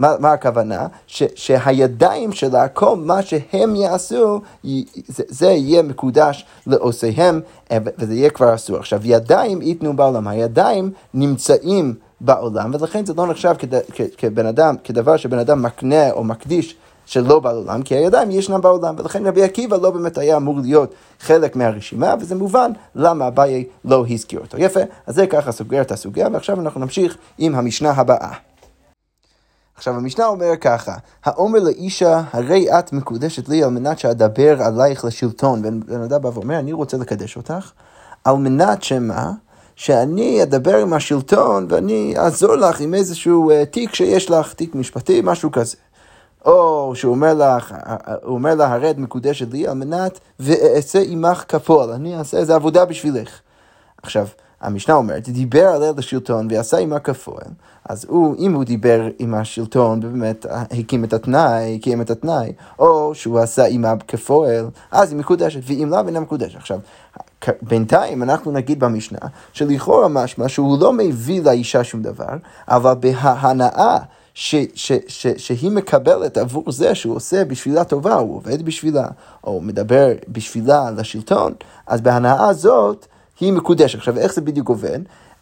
מה, 0.00 0.14
מה 0.18 0.32
הכוונה? 0.32 0.86
ש, 1.06 1.22
שהידיים 1.34 2.32
שלה, 2.32 2.68
כל 2.68 2.96
מה 2.96 3.22
שהם 3.22 3.76
יעשו, 3.76 4.40
זה, 5.08 5.22
זה 5.28 5.46
יהיה 5.46 5.82
מקודש 5.82 6.46
לעושיהם, 6.66 7.40
אה, 7.70 7.78
וזה 7.98 8.14
יהיה 8.14 8.30
כבר 8.30 8.54
אסור. 8.54 8.76
עכשיו, 8.76 9.00
ידיים 9.04 9.62
ייתנו 9.62 9.96
בעולם, 9.96 10.28
הידיים 10.28 10.90
נמצאים 11.14 11.94
בעולם, 12.20 12.70
ולכן 12.74 13.06
זה 13.06 13.14
לא 13.16 13.26
נחשב 13.26 13.54
כד, 13.58 13.74
כ, 13.92 14.00
כבן 14.18 14.46
אדם, 14.46 14.74
כדבר 14.84 15.16
שבן 15.16 15.38
אדם 15.38 15.62
מקנה 15.62 16.10
או 16.10 16.24
מקדיש. 16.24 16.76
שלא 17.06 17.40
בעולם, 17.40 17.82
כי 17.82 17.94
הידיים 17.94 18.30
ישנם 18.30 18.60
בעולם, 18.60 18.94
ולכן 18.98 19.26
רבי 19.26 19.42
עקיבא 19.42 19.76
לא 19.76 19.90
באמת 19.90 20.18
היה 20.18 20.36
אמור 20.36 20.60
להיות 20.60 20.94
חלק 21.20 21.56
מהרשימה, 21.56 22.14
וזה 22.20 22.34
מובן 22.34 22.70
למה 22.94 23.28
אביי 23.28 23.64
לא 23.84 24.04
הזכיר 24.10 24.40
אותו. 24.40 24.58
יפה, 24.58 24.80
אז 25.06 25.14
זה 25.14 25.26
ככה 25.26 25.52
סוגר 25.52 25.80
את 25.80 25.92
הסוגיה, 25.92 26.28
ועכשיו 26.32 26.60
אנחנו 26.60 26.80
נמשיך 26.80 27.16
עם 27.38 27.54
המשנה 27.54 27.90
הבאה. 27.90 28.32
עכשיו 29.80 29.94
המשנה 29.94 30.26
אומר 30.26 30.56
ככה, 30.60 30.94
האומר 31.24 31.58
לאישה, 31.58 32.22
הרי 32.32 32.78
את 32.78 32.92
מקודשת 32.92 33.48
לי 33.48 33.64
על 33.64 33.70
מנת 33.70 33.98
שאדבר 33.98 34.62
עלייך 34.62 35.04
לשלטון. 35.04 35.62
בן 35.86 36.02
אדם 36.02 36.22
בא 36.22 36.28
ואומר, 36.34 36.58
אני 36.58 36.72
רוצה 36.72 36.96
לקדש 36.96 37.36
אותך, 37.36 37.70
על 38.24 38.36
מנת 38.36 38.82
שמה? 38.82 39.32
שאני 39.76 40.42
אדבר 40.42 40.76
עם 40.76 40.92
השלטון 40.92 41.66
ואני 41.68 42.14
אעזור 42.18 42.54
לך 42.54 42.80
עם 42.80 42.94
איזשהו 42.94 43.50
uh, 43.50 43.66
תיק 43.66 43.94
שיש 43.94 44.30
לך, 44.30 44.52
תיק 44.52 44.74
משפטי, 44.74 45.20
משהו 45.24 45.52
כזה. 45.52 45.76
או 46.44 46.92
שהוא 46.94 47.14
אומר 47.14 47.34
לך, 47.34 47.74
הוא 48.22 48.34
אומר 48.34 48.54
לה, 48.54 48.72
הרי 48.72 48.90
את 48.90 48.98
מקודשת 48.98 49.52
לי 49.52 49.68
על 49.68 49.74
מנת 49.74 50.20
ואעשה 50.40 51.02
עמך 51.06 51.44
כפועל, 51.48 51.90
אני 51.90 52.18
אעשה 52.18 52.38
איזה 52.38 52.54
עבודה 52.54 52.84
בשבילך. 52.84 53.40
עכשיו, 54.02 54.26
המשנה 54.60 54.94
אומרת, 54.94 55.28
דיבר 55.28 55.66
עליה 55.66 55.92
לשלטון 55.96 56.48
ועשה 56.50 56.78
עמה 56.78 56.98
כפועל, 56.98 57.50
אז 57.84 58.06
הוא, 58.08 58.36
אם 58.38 58.54
הוא 58.54 58.64
דיבר 58.64 59.08
עם 59.18 59.34
השלטון 59.34 60.00
ובאמת 60.02 60.46
הקים 60.50 61.04
את 61.04 61.12
התנאי, 61.12 61.76
הקים 61.76 62.00
את 62.00 62.10
התנאי, 62.10 62.52
או 62.78 63.14
שהוא 63.14 63.38
עשה 63.38 63.66
עמה 63.66 63.94
כפועל, 64.08 64.68
אז 64.90 65.12
היא 65.12 65.18
מקודשת, 65.18 65.60
ואם 65.66 65.88
לאו 65.90 66.06
אינה 66.06 66.20
מקודשת. 66.20 66.56
עכשיו, 66.56 66.78
בינתיים 67.62 68.22
אנחנו 68.22 68.52
נגיד 68.52 68.80
במשנה, 68.80 69.18
שלכאורה 69.52 70.08
משמע 70.08 70.48
שהוא 70.48 70.78
לא 70.80 70.92
מביא 70.92 71.42
לאישה 71.42 71.84
שום 71.84 72.02
דבר, 72.02 72.34
אבל 72.68 72.94
בהנאה 73.00 73.98
ש, 74.34 74.54
ש, 74.74 74.92
ש, 75.08 75.26
שהיא 75.26 75.70
מקבלת 75.70 76.38
עבור 76.38 76.72
זה 76.72 76.94
שהוא 76.94 77.16
עושה 77.16 77.44
בשבילה 77.44 77.84
טובה, 77.84 78.14
הוא 78.14 78.36
עובד 78.36 78.62
בשבילה, 78.62 79.06
או 79.44 79.60
מדבר 79.60 80.12
בשבילה 80.28 80.90
לשלטון, 80.90 81.52
אז 81.86 82.00
בהנאה 82.00 82.48
הזאת 82.48 83.06
היא 83.40 83.52
מקודשת. 83.52 83.98
עכשיו, 83.98 84.18
איך 84.18 84.34
זה 84.34 84.40
בדיוק 84.40 84.68
עובד? 84.68 84.98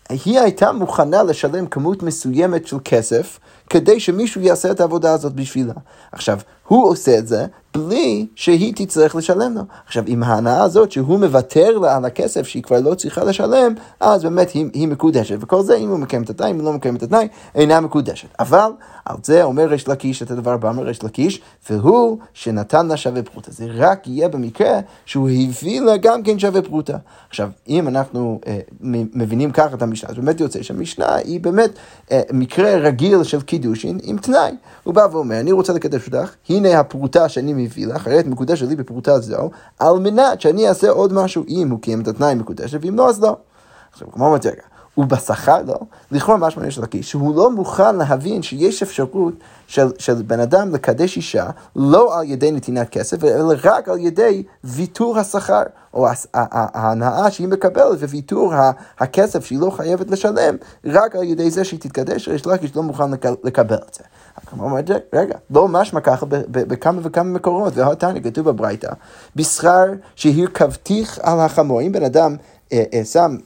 היא 0.09 0.41
הייתה 0.41 0.73
מוכנה 0.73 1.23
לשלם 1.23 1.67
כמות 1.67 2.03
מסוימת 2.03 2.67
של 2.67 2.77
כסף 2.85 3.39
כדי 3.69 4.01
שמישהו 4.01 4.41
יעשה 4.41 4.71
את 4.71 4.81
העבודה 4.81 5.13
הזאת 5.13 5.33
בשבילה. 5.33 5.75
עכשיו, 6.13 6.39
הוא 6.69 6.89
עושה 6.89 7.19
את 7.19 7.29
זה 7.29 7.47
בלי 7.75 8.27
שהיא 8.35 8.73
תצטרך 8.77 9.17
לשלם 9.17 9.55
לו. 9.55 9.63
עכשיו, 9.87 10.05
עם 10.07 10.23
ההנאה 10.23 10.63
הזאת 10.63 10.93
שהוא 10.93 11.19
מוותר 11.19 11.79
לה 11.79 11.97
על 11.97 12.05
הכסף 12.05 12.47
שהיא 12.47 12.63
כבר 12.63 12.81
לא 12.81 12.95
צריכה 12.95 13.25
לשלם, 13.25 13.75
אז 14.01 14.23
באמת 14.23 14.51
היא, 14.51 14.67
היא 14.73 14.89
מקודשת. 14.89 15.37
וכל 15.41 15.63
זה, 15.63 15.77
אם 15.77 15.89
הוא 15.89 15.99
מקיים 15.99 16.23
את 16.23 16.31
התנאי, 16.31 16.51
אם 16.51 16.57
הוא 16.57 16.65
לא 16.65 16.73
מקיים 16.73 16.97
את 16.97 17.03
התנאי, 17.03 17.29
אינה 17.55 17.81
מקודשת. 17.81 18.29
אבל 18.39 18.71
על 19.05 19.17
זה 19.25 19.43
אומר 19.43 19.67
ריש 19.67 19.89
לקיש 19.89 20.23
את 20.23 20.31
הדבר 20.31 20.51
הבא, 20.51 20.69
אומר 20.69 20.83
ריש 20.83 21.05
לקיש, 21.05 21.41
והוא 21.71 22.19
שנתן 22.35 22.87
לה 22.87 22.97
שווה 22.97 23.23
פרוטה. 23.23 23.51
זה 23.53 23.67
רק 23.75 24.07
יהיה 24.07 24.29
במקרה 24.29 24.81
שהוא 25.07 25.29
הביא 25.29 25.81
לה 25.81 25.97
גם 25.97 26.23
כן 26.23 26.39
שווה 26.39 26.63
פרוטה. 26.63 26.97
עכשיו, 27.29 27.51
אם 27.69 27.89
אנחנו 27.89 28.41
אה, 28.47 28.59
מבינים 29.15 29.51
ככה 29.51 29.75
את 29.75 29.83
המשנה, 29.83 30.11
אז 30.11 30.17
באמת 30.17 30.41
יוצא 30.41 30.63
שהמשנה 30.63 31.15
היא 31.15 31.41
באמת 31.41 31.71
אה, 32.11 32.21
מקרה 32.33 32.77
רגיל 32.77 33.23
של 33.23 33.41
קידושין 33.59 33.99
עם 34.03 34.19
תנאי. 34.19 34.53
הוא 34.85 34.95
בא 34.95 35.07
ואומר, 35.13 35.41
אני 35.41 35.53
רוצה 35.53 35.73
לקדש 35.73 36.07
אותך, 36.07 36.35
הנה 36.49 36.81
הפרוטה 36.81 37.29
שאני 37.29 37.53
מביא 37.53 37.87
לך, 37.87 38.07
הרי 38.07 38.21
את 38.21 38.27
מקודשת 38.27 38.69
לי 38.69 38.77
בפרוטה 38.77 39.21
זו, 39.21 39.51
על 39.79 39.99
מנת 39.99 40.41
שאני 40.41 40.69
אעשה 40.69 40.91
עוד 40.91 41.13
משהו, 41.13 41.45
אם 41.49 41.71
הוא 41.71 41.81
קיים 41.81 42.01
את 42.01 42.09
התנאי 42.09 42.35
מקודשת, 42.35 42.79
ואם 42.83 42.97
לא, 42.97 43.09
אז 43.09 43.23
לא. 43.23 43.37
עכשיו, 43.93 44.13
כמו 44.13 44.33
רגע, 44.33 44.63
ובשכר 44.99 45.63
לו, 45.67 45.75
לכאורה 46.11 46.39
משמע 46.39 46.67
יש 46.67 46.79
לקיש, 46.79 47.11
שהוא 47.11 47.37
לא 47.37 47.51
מוכן 47.51 47.97
להבין 47.97 48.43
שיש 48.43 48.83
אפשרות 48.83 49.35
של, 49.67 49.89
של 49.99 50.15
בן 50.15 50.41
אדם 50.41 50.75
לקדש 50.75 51.17
אישה 51.17 51.51
לא 51.77 52.19
על 52.19 52.25
ידי 52.25 52.53
נתינת 52.53 52.89
כסף, 52.89 53.25
אלא 53.25 53.55
רק 53.65 53.89
על 53.89 53.99
ידי 53.99 54.43
ויתור 54.65 55.19
השכר, 55.19 55.63
או 55.95 56.07
ההנאה 56.35 57.31
שהיא 57.31 57.49
מקבלת 57.49 58.03
וויתור 58.03 58.53
הכסף 58.99 59.45
שהיא 59.45 59.59
לא 59.59 59.71
חייבת 59.71 60.11
לשלם, 60.11 60.57
רק 60.85 61.17
על 61.17 61.23
ידי 61.23 61.51
זה 61.51 61.65
שהיא 61.65 61.81
תתקדש, 61.81 62.29
יש 62.29 62.47
לקיש 62.47 62.77
לא 62.77 62.83
מוכן 62.83 63.11
לקבל 63.45 63.79
את 63.89 63.95
זה. 63.95 64.05
אומרת, 64.59 64.91
רגע, 65.13 65.39
לא 65.51 65.69
משמע 65.69 66.01
ככה 66.01 66.27
בכמה 66.51 67.01
וכמה 67.05 67.25
מקורות, 67.25 67.77
והתניא 67.77 68.23
כתוב 68.23 68.49
בברייתא, 68.51 68.93
בשכר 69.37 69.87
שהרכבתיך 70.15 71.19
על 71.23 71.41
החמור, 71.41 71.81
אם 71.83 71.93
בן 71.93 72.05
אדם 72.05 72.37
אה, 72.73 72.85
אה, 72.95 73.05
שם 73.05 73.37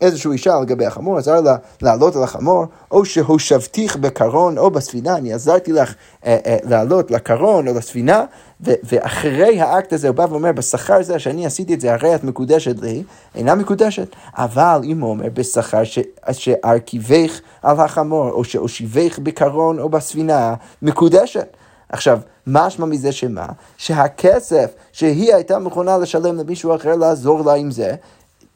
איזושהי 0.00 0.32
אישה 0.32 0.60
לגבי 0.60 0.86
החמור, 0.86 1.18
עזר 1.18 1.40
לה 1.40 1.56
לעלות 1.82 2.16
על 2.16 2.22
החמור, 2.22 2.64
או 2.90 3.04
שהושבתיך 3.04 3.96
בקרון 3.96 4.58
או 4.58 4.70
בספינה, 4.70 5.16
אני 5.16 5.32
עזרתי 5.32 5.72
לך 5.72 5.94
אה, 6.26 6.38
אה, 6.46 6.56
לעלות 6.64 7.10
לקרון 7.10 7.68
או 7.68 7.74
לספינה, 7.74 8.24
ו- 8.66 8.74
ואחרי 8.82 9.60
האקט 9.60 9.92
הזה 9.92 10.08
הוא 10.08 10.16
בא 10.16 10.26
ואומר, 10.30 10.52
בשכר 10.52 11.02
זה 11.02 11.18
שאני 11.18 11.46
עשיתי 11.46 11.74
את 11.74 11.80
זה, 11.80 11.92
הרי 11.94 12.14
את 12.14 12.24
מקודשת 12.24 12.80
לי, 12.82 13.02
אינה 13.34 13.54
מקודשת. 13.54 14.08
אבל 14.34 14.80
אם 14.84 15.00
הוא 15.00 15.10
אומר, 15.10 15.26
בשכר 15.34 15.84
ש- 15.84 15.98
שארכיבך 16.32 17.40
על 17.62 17.80
החמור, 17.80 18.30
או 18.30 18.44
שאושיבך 18.44 19.18
בקרון 19.18 19.78
או 19.78 19.88
בספינה, 19.88 20.54
מקודשת. 20.82 21.56
עכשיו, 21.88 22.18
משמע 22.46 22.86
מזה 22.86 23.12
שמה? 23.12 23.46
שהכסף 23.76 24.70
שהיא 24.92 25.34
הייתה 25.34 25.58
מוכנה 25.58 25.98
לשלם 25.98 26.36
למישהו 26.36 26.74
אחר 26.74 26.96
לעזור 26.96 27.44
לה 27.44 27.54
עם 27.54 27.70
זה, 27.70 27.94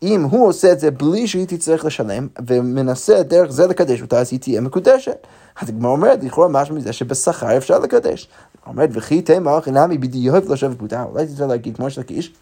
אם 0.04 0.22
הוא 0.22 0.48
עושה 0.48 0.72
את 0.72 0.80
זה 0.80 0.90
בלי 0.90 1.26
שהיא 1.26 1.46
תצטרך 1.46 1.84
לשלם, 1.84 2.28
ומנסה 2.46 3.22
דרך 3.22 3.50
זה 3.50 3.66
לקדש 3.66 4.02
אותה, 4.02 4.18
אז 4.18 4.28
היא 4.32 4.40
תהיה 4.40 4.60
מקודשת. 4.60 5.26
אז 5.60 5.68
הגמרא 5.68 5.90
אומרת, 5.90 6.24
לכאורה 6.24 6.48
משהו 6.48 6.74
מזה 6.74 6.92
שבשכר 6.92 7.56
אפשר 7.56 7.78
לקדש. 7.78 8.28
אומרת, 8.66 8.90
וכי 8.92 9.22
תימא 9.22 9.60
חינמי 9.60 9.98
בדיוק 9.98 10.44
לא 10.48 10.56
שווה 10.56 10.76
פרוטה, 10.76 11.04
אולי 11.12 11.26
תצטרך 11.26 11.48
להגיד 11.48 11.76
כמו 11.76 11.90
שלקיש. 11.90 12.32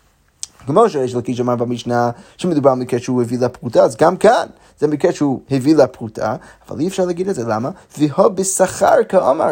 כמו 0.67 0.89
שיש 0.89 1.15
לקיש 1.15 1.41
אמר 1.41 1.57
במשנה 1.57 2.11
שמדובר 2.37 2.71
על 2.71 2.79
מקרה 2.79 3.01
שהוא 3.01 3.23
הביא 3.23 3.39
לה 3.39 3.49
פרוטה, 3.49 3.85
אז 3.85 3.97
גם 3.97 4.17
כאן 4.17 4.47
זה 4.79 4.89
מקרה 4.89 5.13
שהוא 5.13 5.41
הביא 5.51 5.77
לה 5.77 5.87
פרוטה, 5.87 6.37
אבל 6.69 6.81
אי 6.81 6.89
אפשר 6.89 7.05
להגיד 7.05 7.29
את 7.29 7.35
זה, 7.35 7.45
למה? 7.45 7.71
והו 7.99 8.31
בשכר 8.31 9.05
כאמר, 9.09 9.51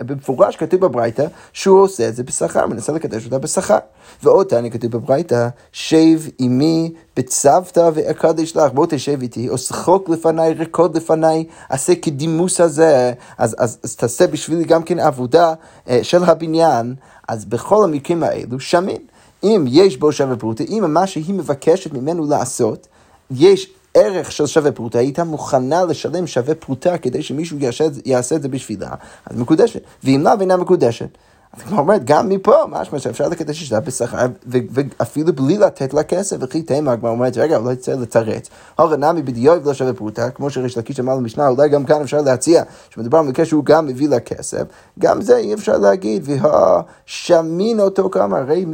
במפורש 0.00 0.56
כתוב 0.56 0.80
בברייתא 0.80 1.26
שהוא 1.52 1.82
עושה 1.82 2.08
את 2.08 2.16
זה 2.16 2.22
בשכר, 2.22 2.66
מנסה 2.66 2.92
לקדש 2.92 3.24
אותה 3.24 3.38
בשכר. 3.38 3.78
ועוד 4.22 4.46
תניא 4.46 4.70
כתוב 4.70 4.92
בברייתא, 4.92 5.48
שב 5.72 6.20
עמי 6.38 6.92
בצוותא 7.16 7.90
ואקדש 7.94 8.56
לך, 8.56 8.72
בוא 8.72 8.86
תשב 8.88 9.22
איתי, 9.22 9.48
או 9.48 9.58
שחוק 9.58 10.08
לפניי, 10.08 10.54
רקוד 10.54 10.96
לפניי, 10.96 11.44
עשה 11.68 11.94
כדימוס 11.94 12.60
הזה, 12.60 13.12
אז, 13.38 13.56
אז, 13.58 13.78
אז 13.84 13.96
תעשה 13.96 14.26
בשבילי 14.26 14.64
גם 14.64 14.82
כן 14.82 14.98
עבודה 14.98 15.54
אה, 15.88 15.98
של 16.02 16.24
הבניין, 16.24 16.94
אז 17.28 17.44
בכל 17.44 17.84
המקרים 17.84 18.22
האלו 18.22 18.60
שמין. 18.60 19.07
אם 19.42 19.64
יש 19.68 19.96
בו 19.96 20.12
שווה 20.12 20.36
פרוטה, 20.36 20.64
אם 20.64 20.84
מה 20.94 21.06
שהיא 21.06 21.34
מבקשת 21.34 21.92
ממנו 21.92 22.26
לעשות, 22.26 22.86
יש 23.30 23.70
ערך 23.94 24.32
של 24.32 24.46
שווה 24.46 24.72
פרוטה, 24.72 24.98
הייתה 24.98 25.24
מוכנה 25.24 25.84
לשלם 25.84 26.26
שווה 26.26 26.54
פרוטה 26.54 26.98
כדי 26.98 27.22
שמישהו 27.22 27.58
יעשה, 27.58 27.84
יעשה 28.04 28.36
את 28.36 28.42
זה 28.42 28.48
בשבילה, 28.48 28.90
אז 29.26 29.38
מקודשת. 29.38 29.82
ואם 30.04 30.20
לאו 30.24 30.40
אינה 30.40 30.56
מקודשת. 30.56 31.08
אז 31.52 31.62
כמו 31.62 31.78
אומרת, 31.78 32.04
גם 32.04 32.28
מפה, 32.28 32.56
משמע 32.68 32.98
שאפשר 32.98 33.28
לקדש 33.28 33.60
אישה 33.60 33.80
בשכר, 33.80 34.26
ואפילו 34.46 35.32
בלי 35.32 35.58
לתת 35.58 35.94
לה 35.94 36.02
כסף, 36.02 36.36
וכי 36.40 36.62
תימא, 36.62 36.96
כבר 36.96 37.08
אומרת, 37.08 37.36
רגע, 37.36 37.56
אולי 37.56 37.76
צריך 37.76 38.00
לתרץ. 38.00 38.48
הרי 38.78 38.96
נמי 38.96 39.22
בדיוק 39.22 39.66
לא 39.66 39.74
שווה 39.74 39.92
פרוטה, 39.92 40.30
כמו 40.30 40.50
שריש 40.50 40.78
לקיש 40.78 41.00
אמר 41.00 41.16
במשנה, 41.16 41.48
אולי 41.48 41.68
גם 41.68 41.84
כאן 41.84 42.00
אפשר 42.00 42.20
להציע, 42.20 42.62
שמדובר 42.90 43.22
במקרה 43.22 43.44
שהוא 43.44 43.64
גם 43.64 43.86
מביא 43.86 44.08
לה 44.08 44.20
כסף, 44.20 44.62
גם 44.98 45.22
זה 45.22 45.36
אי 45.36 45.54
אפשר 45.54 45.78
להגיד, 45.78 46.26
והשמין 46.26 47.80
אותו 47.80 48.10
כמה, 48.10 48.38
הרי 48.38 48.66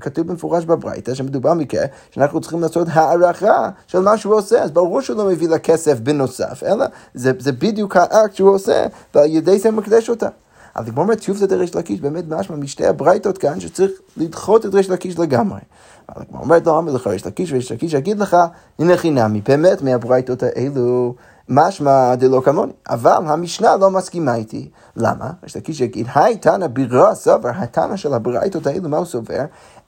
כתוב 0.00 0.26
במפורש 0.26 0.64
בברייתא, 0.64 1.14
שמדובר 1.14 1.50
במקרה 1.54 1.84
שאנחנו 2.10 2.40
צריכים 2.40 2.60
לעשות 2.60 2.88
הערכה 2.90 3.70
של 3.86 4.00
מה 4.00 4.18
שהוא 4.18 4.34
עושה, 4.34 4.62
אז 4.62 4.70
ברור 4.70 5.00
שהוא 5.00 5.16
לא 5.16 5.24
מביא 5.24 5.48
לה 5.48 5.58
כסף 5.58 6.00
בנוסף, 6.00 6.62
אלא 6.66 6.86
זה 7.14 7.52
בדיוק 7.52 7.96
האקט 7.96 8.34
שהוא 8.34 8.54
עושה, 8.54 8.86
ועל 9.14 9.26
ידי 9.28 9.58
זה 9.58 9.70
מקדש 9.70 10.10
אותה. 10.10 10.28
אומרת, 10.96 11.22
שוב 11.22 11.36
זה 11.36 11.46
דרך 11.46 11.74
לקיש, 11.74 12.00
באמת 12.00 12.24
משמע 12.28 12.56
משתי 12.56 12.86
הברייתות 12.86 13.38
כאן, 13.38 13.60
שצריך 13.60 13.90
לדחות 14.16 14.66
את 14.66 14.74
ריש 14.74 14.90
לקיש 14.90 15.18
לגמרי. 15.18 15.60
אבל 16.08 16.22
הגמרא 16.22 16.42
אומרת, 16.42 16.66
לא 16.66 16.78
אמר 16.78 16.92
לך 16.92 17.06
ריש 17.06 17.26
לקיש, 17.26 17.52
וריש 17.52 17.72
לקיש 17.72 17.92
יגיד 17.92 18.18
לך, 18.18 18.36
הנה 18.78 18.96
חינמי, 18.96 19.40
באמת 19.40 19.82
מהברייתות 19.82 20.42
האלו, 20.42 21.14
משמע 21.48 22.14
דלא 22.14 22.40
כמוני. 22.44 22.72
אבל 22.88 23.12
המשנה 23.26 23.76
לא 23.76 23.90
מסכימה 23.90 24.34
איתי. 24.34 24.70
למה? 24.96 25.30
ריש 25.42 25.56
לקיש 25.56 25.80
יגיד, 25.80 26.06
היי 26.14 26.36
תנא 26.36 26.66
בירה 26.66 27.14
סובר, 27.14 27.50
התנא 27.54 27.96
של 27.96 28.14
הברייתות 28.14 28.66
האלו, 28.66 28.88
מה 28.88 28.96
הוא 28.96 29.06
סובר? 29.06 29.44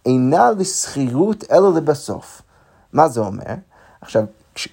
אינה 0.06 0.50
לשכירות 0.50 1.44
אלא 1.52 1.72
לבסוף. 1.72 2.42
מה 2.92 3.08
זה 3.08 3.20
אומר? 3.20 3.54
עכשיו, 4.00 4.24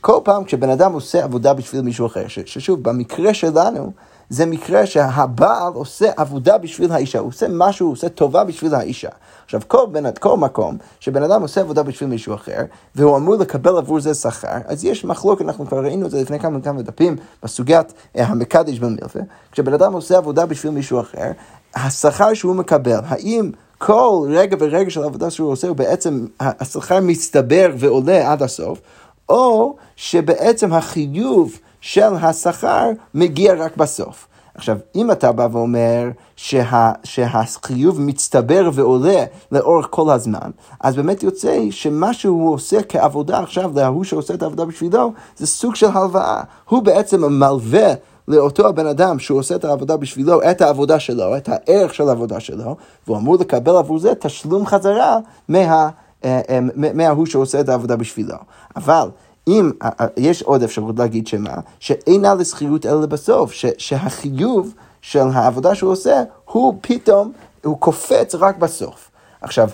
כל 0.02 0.20
פעם 0.24 0.44
כשבן 0.44 0.70
אדם 0.70 0.94
עושה 0.94 1.24
עבודה 1.24 1.54
בשביל 1.54 1.82
מישהו 1.82 2.08
אחר, 2.08 2.28
ששוב, 2.28 2.84
במקרה 2.84 3.34
שלנו, 3.34 3.92
זה 4.30 4.46
מקרה 4.46 4.86
שהבעל 4.86 5.74
עושה 5.74 6.12
עבודה 6.18 6.58
בשביל 6.58 6.92
האישה, 6.92 7.20
הוא 7.20 7.28
עושה 7.28 7.46
משהו, 7.50 7.86
הוא 7.86 7.94
עושה 7.94 8.10
טובה 8.10 8.44
בשביל 8.44 8.76
האישה. 8.76 9.10
עכשיו, 9.46 9.62
כל, 9.68 9.86
בין, 9.92 10.06
כל 10.20 10.38
מקום 10.38 10.78
שבן 11.00 11.24
אדם 11.24 11.42
עושה 11.42 11.62
עבודה 11.62 11.84
בשביל 11.84 12.10
מישהו 12.10 12.36
אחר, 12.36 12.62
והוא 12.96 13.18
אמור 13.18 13.36
לקבל 13.36 13.78
עבור 13.78 14.00
זה 14.00 14.14
שכר, 14.14 14.58
אז 14.66 14.86
יש 14.86 15.06
מחלוקת, 15.06 15.42
אנחנו 15.42 15.66
כבר 15.66 15.84
ראינו 15.84 16.06
את 16.06 16.12
זה 16.12 16.22
לפני 16.22 16.40
כמה 16.40 16.58
וכמה 16.58 16.82
דפים, 16.82 17.16
בסוגיית 17.44 17.94
אה, 18.18 18.26
המקדש 18.26 18.80
במילפה, 18.80 19.20
כשבן 19.52 19.74
אדם 19.74 19.94
עושה 19.94 20.18
עבודה 20.18 20.46
בשביל 20.46 20.72
מישהו 20.74 21.00
אחר, 21.00 21.32
השכר 21.76 22.34
שהוא 22.34 22.56
מקבל, 22.56 23.00
האם 23.08 23.52
כל 23.78 24.28
רגע 24.30 24.58
ורגע 24.60 24.90
של 24.90 25.04
העבודה 25.04 25.30
שהוא 25.30 25.52
עושה, 25.52 25.68
הוא 25.68 25.78
בעצם, 25.78 26.26
השכר 26.40 27.00
מצטבר 27.02 27.70
ועולה 27.78 28.32
עד 28.32 28.44
הסוף, 28.44 28.82
או 29.30 29.76
שבעצם 29.96 30.74
החיוב 30.74 31.60
של 31.88 32.14
השכר 32.22 32.90
מגיע 33.14 33.54
רק 33.54 33.78
בסוף. 33.78 34.28
עכשיו, 34.56 34.78
אם 34.96 35.12
אתה 35.12 35.32
בא 35.32 35.48
ואומר 35.52 36.10
שה, 36.36 36.92
שהחיוב 37.04 38.02
מצטבר 38.02 38.70
ועולה 38.74 39.24
לאורך 39.52 39.88
כל 39.90 40.10
הזמן, 40.10 40.52
אז 40.80 40.96
באמת 40.96 41.24
יוצא 41.24 41.60
שמה 41.72 42.14
שהוא 42.14 42.54
עושה 42.54 42.84
כעבודה 42.90 43.40
עכשיו 43.40 43.72
להוא 43.76 44.04
שעושה 44.04 44.34
את 44.34 44.42
העבודה 44.42 44.66
בשבילו, 44.66 45.14
זה 45.38 45.48
סוג 45.48 45.76
של 45.76 45.88
הלוואה. 45.94 46.42
הוא 46.70 46.84
בעצם 46.84 47.34
מלווה 47.34 47.94
לאותו 48.28 48.68
הבן 48.68 48.88
אדם 48.88 49.20
שהוא 49.20 49.40
עושה 49.40 49.56
את 49.56 49.66
העבודה 49.66 49.98
בשבילו, 49.98 50.42
את 50.52 50.62
העבודה 50.62 51.00
שלו, 51.00 51.38
את 51.38 51.50
הערך 51.50 51.94
של 51.94 52.10
העבודה 52.10 52.40
שלו, 52.40 52.76
והוא 53.08 53.18
אמור 53.18 53.38
לקבל 53.40 53.78
עבור 53.78 54.00
זה 54.00 54.16
תשלום 54.20 54.66
חזרה 54.66 55.18
מה, 55.50 55.90
אה, 56.26 56.42
אה, 56.50 56.60
מההוא 56.94 57.26
שעושה 57.26 57.60
את 57.60 57.70
העבודה 57.70 57.96
בשבילו. 57.96 58.36
אבל 58.76 59.10
אם 59.48 59.72
יש 60.18 60.42
עוד 60.42 60.64
אפשרות 60.64 61.00
להגיד 61.00 61.28
שמה, 61.28 61.54
שאינה 61.80 62.34
לשכירות 62.34 62.86
אלא 62.86 63.06
בסוף, 63.06 63.52
ש, 63.52 63.66
שהחיוב 63.78 64.74
של 65.02 65.28
העבודה 65.34 65.76
שהוא 65.76 65.92
עושה, 65.92 66.24
הוא 66.46 66.78
פתאום, 66.82 67.32
הוא 67.64 67.80
קופץ 67.80 68.36
רק 68.36 68.58
בסוף. 68.58 69.12
עכשיו, 69.42 69.70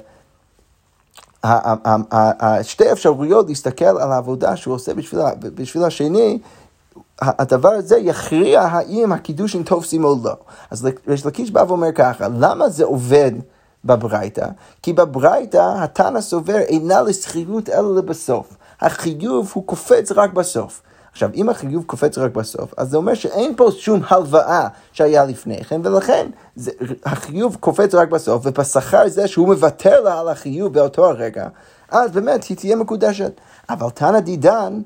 שתי 2.62 2.92
אפשרויות 2.92 3.48
להסתכל 3.48 3.86
על 3.86 4.12
העבודה 4.12 4.56
שהוא 4.56 4.76
עושה 4.76 4.94
בשביל, 4.94 5.22
בשביל 5.40 5.84
השני, 5.84 6.40
הדבר 7.22 7.70
הזה 7.70 7.98
יכריע 7.98 8.62
האם 8.62 9.12
הקידושין 9.12 9.64
תופסים 9.64 10.04
או 10.04 10.16
לא. 10.24 10.36
אז 10.72 10.88
ריש 11.08 11.26
לקיש 11.26 11.52
בא 11.52 11.64
ואומר 11.68 11.92
ככה, 11.92 12.28
למה 12.28 12.70
זה 12.70 12.84
עובד 12.84 13.32
בברייתא? 13.86 14.48
כי 14.82 14.94
בברייתא 14.94 15.74
התנא 15.78 16.22
סובר 16.22 16.58
אינה 16.58 17.02
לשכירות 17.02 17.70
אלא 17.70 17.96
לבסוף. 17.96 18.58
החיוב 18.84 19.52
הוא 19.54 19.64
קופץ 19.68 20.12
רק 20.12 20.34
בסוף. 20.34 20.82
עכשיו, 21.12 21.30
אם 21.36 21.50
החיוב 21.50 21.84
קופץ 21.84 22.18
רק 22.18 22.32
בסוף, 22.32 22.74
אז 22.78 22.90
זה 22.90 22.98
אומר 22.98 23.14
שאין 23.14 23.54
פה 23.56 23.70
שום 23.78 24.02
הלוואה 24.08 24.68
שהיה 24.94 25.26
לפני 25.26 25.64
כן, 25.64 25.82
ולכן 25.84 26.28
זה, 26.56 26.72
החיוב 27.06 27.58
קופץ 27.60 27.96
רק 27.96 28.10
בסוף, 28.10 28.46
ובשכר 28.46 29.08
זה 29.08 29.28
שהוא 29.28 29.48
מוותר 29.48 30.02
לה 30.02 30.20
על 30.20 30.30
החיוב 30.30 30.74
באותו 30.74 31.06
הרגע, 31.06 31.48
אז 31.92 32.12
באמת 32.12 32.44
היא 32.44 32.58
תהיה 32.58 32.76
מקודשת. 32.76 33.32
אבל 33.70 33.90
תנא 33.90 34.20
דידן, 34.20 34.82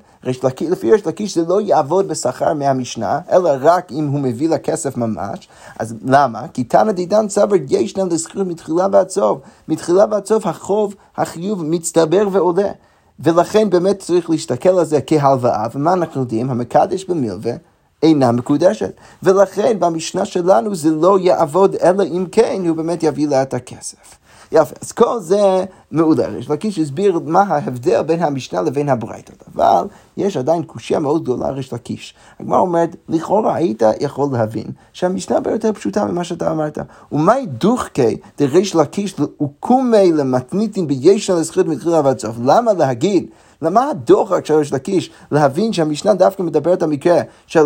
לפי 0.62 0.92
ריש 0.92 1.08
לקיש 1.08 1.38
זה 1.38 1.46
לא 1.48 1.62
יעבוד 1.62 2.08
בשכר 2.08 2.54
מהמשנה, 2.54 3.20
אלא 3.32 3.52
רק 3.62 3.92
אם 3.92 4.08
הוא 4.08 4.20
מביא 4.20 4.50
לה 4.50 4.58
כסף 4.58 4.98
ממש. 4.98 5.48
אז 5.80 5.96
למה? 6.06 6.48
כי 6.54 6.64
תנא 6.64 6.92
דידן 6.92 7.30
סבר 7.30 7.56
ישנה 7.70 8.04
לזכות 8.04 8.48
מתחילה 8.48 8.88
ועד 8.92 9.10
סוף. 9.10 9.40
מתחילה 9.68 10.06
ועד 10.12 10.26
סוף 10.26 10.48
החוב, 10.48 10.96
החיוב 11.18 11.64
מצטבר 11.64 12.28
ועולה. 12.32 12.70
ולכן 13.20 13.70
באמת 13.70 14.00
צריך 14.00 14.30
להסתכל 14.30 14.70
על 14.70 14.86
זה 14.86 15.00
כהלוואה, 15.08 15.68
ומה 15.74 15.94
אנחנו 15.94 16.22
יודעים? 16.22 16.50
המקדש 16.50 17.06
במלווה 17.06 17.54
אינה 18.04 18.32
מקודשת. 18.32 18.92
ולכן 19.24 19.80
במשנה 19.80 20.26
שלנו 20.26 20.76
זה 20.76 20.90
לא 20.90 21.20
יעבוד, 21.20 21.76
אלא 21.76 22.04
אם 22.04 22.26
כן 22.32 22.64
הוא 22.68 22.78
באמת 22.78 23.04
יביא 23.04 23.28
לה 23.28 23.42
את 23.42 23.54
הכסף. 23.54 24.18
יפה, 24.52 24.76
אז 24.82 24.92
כל 24.92 25.20
זה 25.20 25.66
מעולה. 25.92 26.38
יש 26.38 26.50
לקיש 26.50 26.80
הסביר 26.80 27.20
מה 27.26 27.42
ההבדל 27.42 28.02
בין 28.02 28.24
המשנה 28.24 28.62
לבין 28.62 28.90
הברייתות, 28.90 29.44
אבל 29.56 29.88
יש 30.18 30.38
עדיין 30.38 30.64
קושייה 30.64 31.00
מאוד 31.00 31.24
גדולה 31.24 31.50
ריש 31.50 31.74
לקיש. 31.74 32.14
הגמרא 32.40 32.60
אומרת, 32.60 32.96
לכאורה 33.10 33.56
היית 33.56 33.84
יכול 34.00 34.30
להבין 34.32 34.66
שהמשנה 34.94 35.36
הרבה 35.36 35.52
יותר 35.52 35.74
פשוטה 35.74 36.06
ממה 36.06 36.24
שאתה 36.24 36.52
אמרת. 36.52 36.78
ומאי 37.12 37.46
דוחקי 37.46 38.18
דריש 38.38 38.76
לקיש 38.76 39.16
וקומי 39.20 40.12
למתניתין 40.12 40.88
בישנה 40.88 41.36
לזכות 41.36 41.66
מתחילה 41.66 42.02
ועד 42.04 42.20
סוף. 42.20 42.36
למה 42.44 42.74
להגיד 42.74 43.28
למה 43.62 43.90
הדוחק 43.90 44.46
של 44.46 44.54
ריש 44.54 44.74
לקיש 44.74 45.12
להבין 45.32 45.74
שהמשנה 45.74 46.14
דווקא 46.14 46.44
מדברת 46.44 46.84
על 46.84 46.90
מקרה 46.90 47.22
של, 47.48 47.66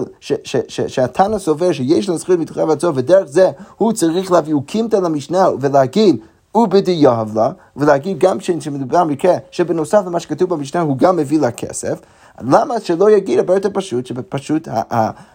שהתנא 0.87 1.39
סובר 1.39 1.71
שיש 1.71 2.09
לו 2.09 2.17
זכות 2.17 2.39
מתחילה 2.39 2.65
ועד 2.65 2.79
סוף 2.79 2.91
ודרך 2.95 3.27
זה 3.27 3.51
הוא 3.77 3.93
צריך 3.93 4.31
להביא 4.31 4.53
אוקימתא 4.53 4.95
למשנה 4.95 5.47
ולהגיד 5.59 6.17
ובדיוב 6.55 7.37
לה, 7.37 7.51
ולהגיד 7.75 8.19
גם 8.19 8.39
שמדובר 8.39 9.03
במקרה 9.03 9.33
שבנוסף 9.51 10.01
למה 10.05 10.19
שכתוב 10.19 10.49
במשנה 10.49 10.81
הוא 10.81 10.97
גם 10.97 11.15
מביא 11.15 11.39
לה 11.39 11.51
כסף, 11.51 11.99
למה 12.41 12.79
שלא 12.79 13.11
יגיד 13.11 13.39
הרבה 13.39 13.53
יותר 13.53 13.69
פשוט, 13.73 14.05
שפשוט 14.05 14.67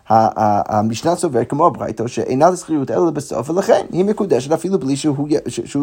המשנה 0.09 1.17
סובר 1.17 1.45
כמו 1.45 1.67
הברייתו, 1.67 2.09
שאינה 2.09 2.51
לזכירות 2.51 2.91
אלא 2.91 3.11
בסוף, 3.11 3.51
ולכן 3.51 3.87
היא 3.93 4.05
מקודשת 4.05 4.53
אפילו 4.53 4.79
בלי 4.79 4.97
שהוא, 4.97 5.29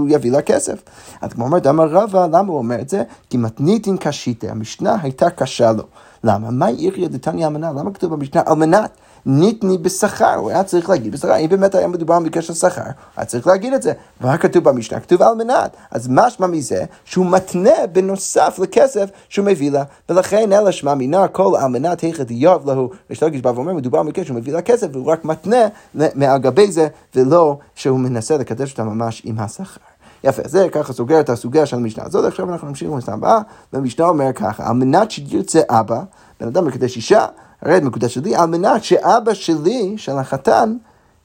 יביא 0.07 0.31
לה 0.31 0.41
כסף. 0.41 0.83
אז 1.21 1.33
כמו 1.33 1.45
אומרת, 1.45 1.67
אמר 1.67 1.87
רבא, 1.89 2.25
למה 2.25 2.47
הוא 2.47 2.57
אומר 2.57 2.81
את 2.81 2.89
זה? 2.89 3.03
כי 3.29 3.37
מתניתין 3.37 3.97
קשיתה, 3.97 4.51
המשנה 4.51 4.97
הייתה 5.01 5.29
קשה 5.29 5.71
לו. 5.71 5.83
למה? 6.23 6.51
מה 6.51 6.67
איריה 6.67 7.07
דתניא 7.07 7.47
אמנה? 7.47 7.71
למה 7.71 7.91
כתוב 7.91 8.13
במשנה 8.13 8.41
על 8.45 8.55
מנת? 8.55 8.97
ניתני 9.25 9.77
בשכר, 9.77 10.35
הוא 10.35 10.49
היה 10.49 10.63
צריך 10.63 10.89
להגיד 10.89 11.11
בשכר, 11.11 11.37
אם 11.37 11.49
באמת 11.49 11.75
היה 11.75 11.87
מדובר 11.87 12.19
במקרה 12.19 12.41
של 12.41 12.53
שכר, 12.53 12.81
היה 13.17 13.25
צריך 13.25 13.47
להגיד 13.47 13.73
את 13.73 13.81
זה. 13.81 13.93
ומה 14.21 14.37
כתוב 14.37 14.63
במשנה? 14.63 14.99
כתוב 14.99 15.21
על 15.21 15.35
מנת. 15.35 15.75
אז 15.91 16.07
משמע 16.11 16.47
מזה 16.47 16.83
שהוא 17.05 17.25
מתנה 17.25 17.87
בנוסף 17.91 18.59
לכסף 18.61 19.09
שהוא 19.29 19.45
מביא 19.45 19.71
לה, 19.71 19.83
ולכן 20.09 20.53
אלא 20.53 20.71
שמע 20.71 20.93
מינה 20.93 21.27
כל 21.27 21.55
על 21.59 21.67
מנת 21.67 22.01
היכת 22.01 22.29
איוב 22.29 22.69
להו, 22.69 22.89
יש 23.09 23.23
לגיש 23.23 23.41
בא 23.41 23.49
ואומר, 23.49 23.73
מדובר 23.73 24.03
במקרה 24.03 24.25
שהוא 24.25 24.37
מביא 24.37 24.53
לה 24.53 24.61
כסף, 24.61 24.87
והוא 24.91 25.11
רק 25.11 25.25
מתנה 25.25 25.67
מעל 25.93 26.39
גבי 26.39 26.71
זה, 26.71 26.87
ולא 27.15 27.57
שהוא 27.75 27.99
מנסה 27.99 28.37
לקדש 28.37 28.71
אותה 28.71 28.83
ממש 28.83 29.21
עם 29.25 29.39
השכר. 29.39 29.81
יפה, 30.23 30.41
זה 30.45 30.67
ככה 30.71 30.93
סוגר 30.93 31.19
את 31.19 31.29
הסוגיה 31.29 31.65
של 31.65 31.75
המשנה 31.75 32.03
הזאת, 32.05 32.25
עכשיו 32.25 32.49
אנחנו 32.53 32.67
נמשיך 32.67 32.89
למשנה 32.89 33.13
הבאה, 33.13 33.39
והמשנה 33.73 34.05
אומר 34.05 34.33
ככה, 34.33 34.67
על 34.67 34.73
מנת 34.73 35.11
שירצה 35.11 35.61
אבא, 35.69 36.01
בן 36.39 36.47
אדם 36.47 36.65
מקדש 36.65 36.95
אישה, 36.95 37.25
את 37.67 37.83
מקודש 37.83 38.13
שלי, 38.13 38.35
על 38.35 38.45
מנת 38.45 38.83
שאבא 38.83 39.33
שלי, 39.33 39.93
של 39.97 40.17
החתן, 40.17 40.75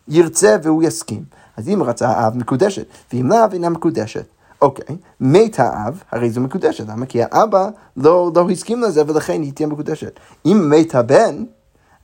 ירצה 0.09 0.57
והוא 0.63 0.83
יסכים. 0.83 1.23
אז 1.57 1.69
אם 1.69 1.83
רצה 1.83 2.09
האב 2.09 2.37
מקודשת, 2.37 2.87
ואם 3.13 3.29
לאו 3.29 3.39
אינה 3.53 3.69
מקודשת. 3.69 4.25
אוקיי, 4.63 4.97
מת 5.21 5.61
האב, 5.61 6.03
הרי 6.11 6.31
זו 6.31 6.41
מקודשת, 6.41 6.89
למה? 6.89 7.07
כי 7.07 7.23
האבא 7.23 7.69
לא, 7.97 8.31
לא 8.35 8.51
הסכים 8.51 8.83
לזה 8.83 9.03
ולכן 9.07 9.43
היא 9.43 9.53
תהיה 9.53 9.69
מקודשת. 9.69 10.21
אם 10.47 10.71
מת 10.71 10.95
הבן, 10.95 11.45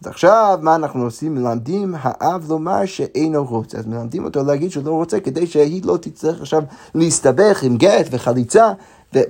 אז 0.03 0.09
עכשיו 0.09 0.59
מה 0.62 0.75
אנחנו 0.75 1.05
עושים? 1.05 1.35
מלמדים 1.35 1.95
האב 1.99 2.45
לומר 2.49 2.87
שאינו 2.87 3.45
רוצה. 3.45 3.79
אז 3.79 3.87
מלמדים 3.87 4.25
אותו 4.25 4.45
להגיד 4.45 4.71
שהוא 4.71 4.85
לא 4.85 4.91
רוצה 4.91 5.21
כדי 5.21 5.47
שהיא 5.47 5.83
לא 5.85 5.97
תצטרך 5.97 6.41
עכשיו 6.41 6.62
להסתבך 6.95 7.62
עם 7.62 7.76
גט 7.76 8.07
וחליצה 8.11 8.73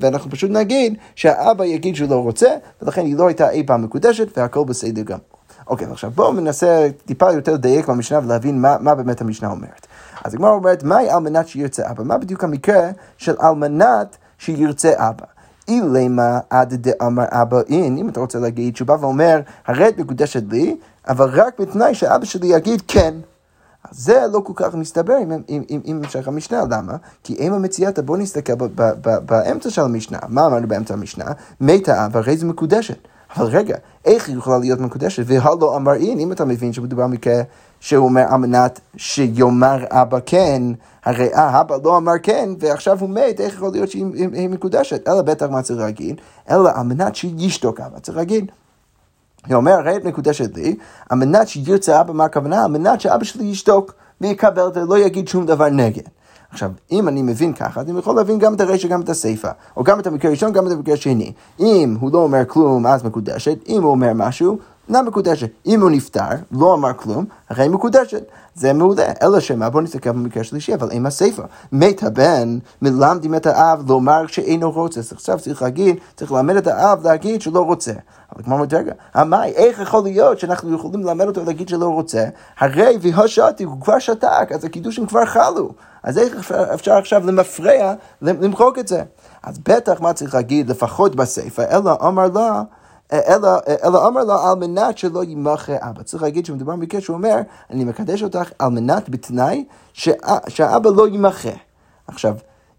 ואנחנו 0.00 0.30
פשוט 0.30 0.50
נגיד 0.50 0.98
שהאבא 1.14 1.64
יגיד 1.64 1.96
שהוא 1.96 2.10
לא 2.10 2.22
רוצה, 2.22 2.48
ולכן 2.82 3.04
היא 3.04 3.16
לא 3.16 3.26
הייתה 3.26 3.50
אי 3.50 3.66
פעם 3.66 3.82
מקודשת, 3.82 4.38
והכל 4.38 4.64
בסדר 4.64 5.02
גם. 5.02 5.18
אוקיי, 5.66 5.86
עכשיו 5.90 6.10
בואו 6.10 6.32
ננסה 6.32 6.88
טיפה 7.06 7.32
יותר 7.32 7.54
לדייק 7.54 7.88
במשנה 7.88 8.18
ולהבין 8.24 8.60
מה, 8.60 8.76
מה 8.80 8.94
באמת 8.94 9.20
המשנה 9.20 9.50
אומרת. 9.50 9.86
אז 10.24 10.34
הגמרא 10.34 10.50
אומרת, 10.50 10.82
מהי 10.82 11.10
על 11.10 11.18
מנת 11.18 11.48
שירצה 11.48 11.90
אבא? 11.90 12.02
מה 12.02 12.18
בדיוק 12.18 12.44
המקרה 12.44 12.90
של 13.18 13.34
על 13.38 13.54
מנת 13.54 14.16
שירצה 14.38 14.92
אבא? 14.96 15.24
אילמה 15.68 16.38
עד 16.50 16.74
דאמר 16.74 17.24
אבא 17.28 17.60
אין, 17.68 17.98
אם 17.98 18.08
אתה 18.08 18.20
רוצה 18.20 18.38
להגיד 18.38 18.76
שהוא 18.76 18.88
בא 18.88 18.96
ואומר, 19.00 19.40
הרי 19.66 19.88
את 19.88 19.98
מקודשת 19.98 20.42
לי, 20.50 20.76
אבל 21.08 21.28
רק 21.28 21.60
בתנאי 21.60 21.94
שאבא 21.94 22.24
שלי 22.24 22.46
יגיד 22.46 22.82
כן. 22.88 23.14
זה 23.90 24.24
לא 24.32 24.40
כל 24.40 24.52
כך 24.56 24.74
מסתבר 24.74 25.14
עם, 25.14 25.32
עם, 25.48 25.62
עם, 25.68 25.80
עם 25.84 26.00
המשך 26.04 26.28
המשנה, 26.28 26.62
למה? 26.70 26.96
כי 27.22 27.34
אם 27.38 27.52
המציאתה, 27.52 28.02
בואו 28.02 28.18
נסתכל 28.18 28.54
ב, 28.54 28.64
ב, 28.64 28.82
ב, 29.00 29.16
באמצע 29.26 29.70
של 29.70 29.82
המשנה, 29.82 30.18
מה 30.28 30.46
אמרנו 30.46 30.68
באמצע 30.68 30.94
המשנה? 30.94 31.24
מתה 31.60 32.06
אב, 32.06 32.16
הרי 32.16 32.36
זה 32.36 32.46
מקודשת. 32.46 32.98
אבל 33.36 33.46
רגע, 33.46 33.76
איך 34.04 34.28
היא 34.28 34.36
יכולה 34.36 34.58
להיות 34.58 34.80
מקודשת? 34.80 35.22
והלא 35.26 35.76
אמר 35.76 35.94
אין, 35.94 36.18
אם 36.18 36.32
אתה 36.32 36.44
מבין 36.44 36.72
שמדובר 36.72 37.06
מקרה 37.06 37.42
שהוא 37.80 38.04
אומר 38.04 38.24
על 38.28 38.36
מנת 38.36 38.80
שיאמר 38.96 39.84
אבא 39.90 40.18
כן, 40.26 40.62
הרי 41.04 41.34
אה, 41.34 41.60
אבא 41.60 41.76
לא 41.84 41.96
אמר 41.96 42.12
כן, 42.22 42.48
ועכשיו 42.58 43.00
הוא 43.00 43.10
מת, 43.10 43.40
איך 43.40 43.54
יכול 43.54 43.70
להיות 43.72 43.90
שהיא 43.90 44.48
מקודשת? 44.48 45.08
אלא 45.08 45.22
בטח 45.22 45.46
מה 45.46 45.62
צריך 45.62 45.80
להגיד? 45.80 46.20
אלא 46.50 46.70
על 46.74 46.82
מנת 46.82 47.16
שישתוק 47.16 47.80
אבא, 47.80 47.98
צריך 47.98 48.16
להגיד. 48.16 48.50
היא 49.46 49.54
אומרת, 49.54 50.04
מקודשת 50.04 50.56
לי, 50.56 50.76
על 51.10 51.18
מנת 51.18 51.48
שירצה 51.48 52.00
אבא, 52.00 52.12
מה 52.12 52.24
הכוונה? 52.24 52.64
על 52.64 52.70
מנת 52.70 53.00
שאבא 53.00 53.24
שלי 53.24 53.44
ישתוק 53.44 53.92
ויקבל 54.20 54.68
את 54.68 54.74
זה, 54.74 54.80
לא 54.80 54.98
יגיד 54.98 55.28
שום 55.28 55.46
דבר 55.46 55.68
נגד. 55.68 56.02
עכשיו, 56.50 56.70
אם 56.92 57.08
אני 57.08 57.22
מבין 57.22 57.52
ככה, 57.52 57.80
אז 57.80 57.90
אני 57.90 57.98
יכול 57.98 58.16
להבין 58.16 58.38
גם 58.38 58.54
את 58.54 58.60
הרשע, 58.60 58.88
גם 58.88 59.00
את 59.00 59.08
הסיפא, 59.08 59.50
או 59.76 59.84
גם 59.84 60.00
את 60.00 60.06
המקרה 60.06 60.30
הראשון, 60.30 60.52
גם 60.52 60.66
את 60.66 60.72
המקרה 60.72 60.94
השני. 60.94 61.32
אם 61.60 61.96
הוא 62.00 62.10
לא 62.12 62.18
אומר 62.18 62.44
כלום, 62.46 62.86
אז 62.86 63.04
מקודשת, 63.04 63.58
אם 63.68 63.82
הוא 63.82 63.90
אומר 63.90 64.12
משהו, 64.14 64.58
אינה 64.88 65.02
מקודשת. 65.02 65.50
אם 65.66 65.80
הוא 65.80 65.90
נפטר, 65.90 66.28
לא 66.52 66.74
אמר 66.74 66.92
כלום, 66.96 67.24
הרי 67.50 67.68
מקודשת. 67.68 68.22
זה 68.54 68.72
מעולה. 68.72 69.12
אלא 69.22 69.40
שמה, 69.40 69.70
בואו 69.70 69.82
נסתכל 69.82 70.10
במקרה 70.10 70.44
שלישי, 70.44 70.74
אבל 70.74 70.88
עם 70.92 71.06
הסיפא. 71.06 71.42
מת 71.72 72.02
הבן, 72.02 72.58
מלמדים 72.82 73.34
את 73.34 73.46
האב 73.46 73.90
לומר 73.90 74.26
שאינו 74.26 74.70
רוצה. 74.70 75.00
אז 75.00 75.12
עכשיו 75.12 75.38
צריך 75.38 75.62
להגיד, 75.62 75.96
צריך 76.16 76.32
ללמד 76.32 76.56
את 76.56 76.66
האב 76.66 77.04
להגיד 77.04 77.40
שהוא 77.40 77.54
לא 77.54 77.60
רוצה. 77.60 77.92
אבל 78.32 78.42
כמו 78.42 78.54
אומרת, 78.54 78.72
רגע, 78.74 78.92
המאי, 79.14 79.50
איך 79.50 79.80
יכול 79.80 80.02
להיות 80.04 80.38
שאנחנו 80.38 80.74
יכולים 80.74 81.00
ללמד 81.00 81.26
אותו 81.26 81.44
להגיד 81.44 81.68
שלא 81.68 81.88
רוצה? 81.88 82.24
הרי 82.58 82.98
והשעתי, 83.00 83.64
הוא 83.64 83.80
כבר 83.80 83.98
שתק, 83.98 84.48
אז 84.54 84.64
הקידושים 84.64 85.06
כבר 85.06 85.24
חלו. 85.24 85.70
אז 86.02 86.18
איך 86.18 86.52
אפשר, 86.74 86.92
עכשיו 86.92 87.26
למפרע 87.26 87.94
למחוק 88.22 88.78
את 88.78 88.88
זה? 88.88 89.02
אז 89.42 89.58
בטח 89.58 90.00
מה 90.00 90.12
צריך 90.12 90.34
להגיד, 90.34 90.70
לפחות 90.70 91.16
בסיפא, 91.16 91.62
אלא 91.70 91.92
אמר 92.02 92.26
לה, 92.34 92.62
אלא, 93.12 93.48
אמר 94.08 94.24
לו 94.24 94.32
על 94.32 94.58
מנת 94.58 94.98
שלא 94.98 95.24
ימחה 95.24 95.72
אבא. 95.78 96.02
צריך 96.02 96.22
להגיד 96.22 96.46
שמדובר 96.46 96.72
במקרה 96.72 97.00
שהוא 97.00 97.16
אומר, 97.16 97.36
אני 97.70 97.84
מקדש 97.84 98.22
אותך 98.22 98.50
על 98.58 98.68
מנת 98.68 99.08
בתנאי 99.08 99.64
שהאבא 100.48 100.90
לא 100.96 101.08
ימחה. 101.08 101.48
עכשיו, 102.06 102.36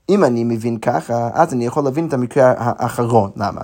אם 0.10 0.24
אני 0.24 0.44
מבין 0.44 0.78
ככה, 0.78 1.30
אז 1.34 1.54
אני 1.54 1.66
יכול 1.66 1.84
להבין 1.84 2.08
את 2.08 2.14
המקרה 2.14 2.54
האחרון. 2.58 3.32
למה? 3.36 3.62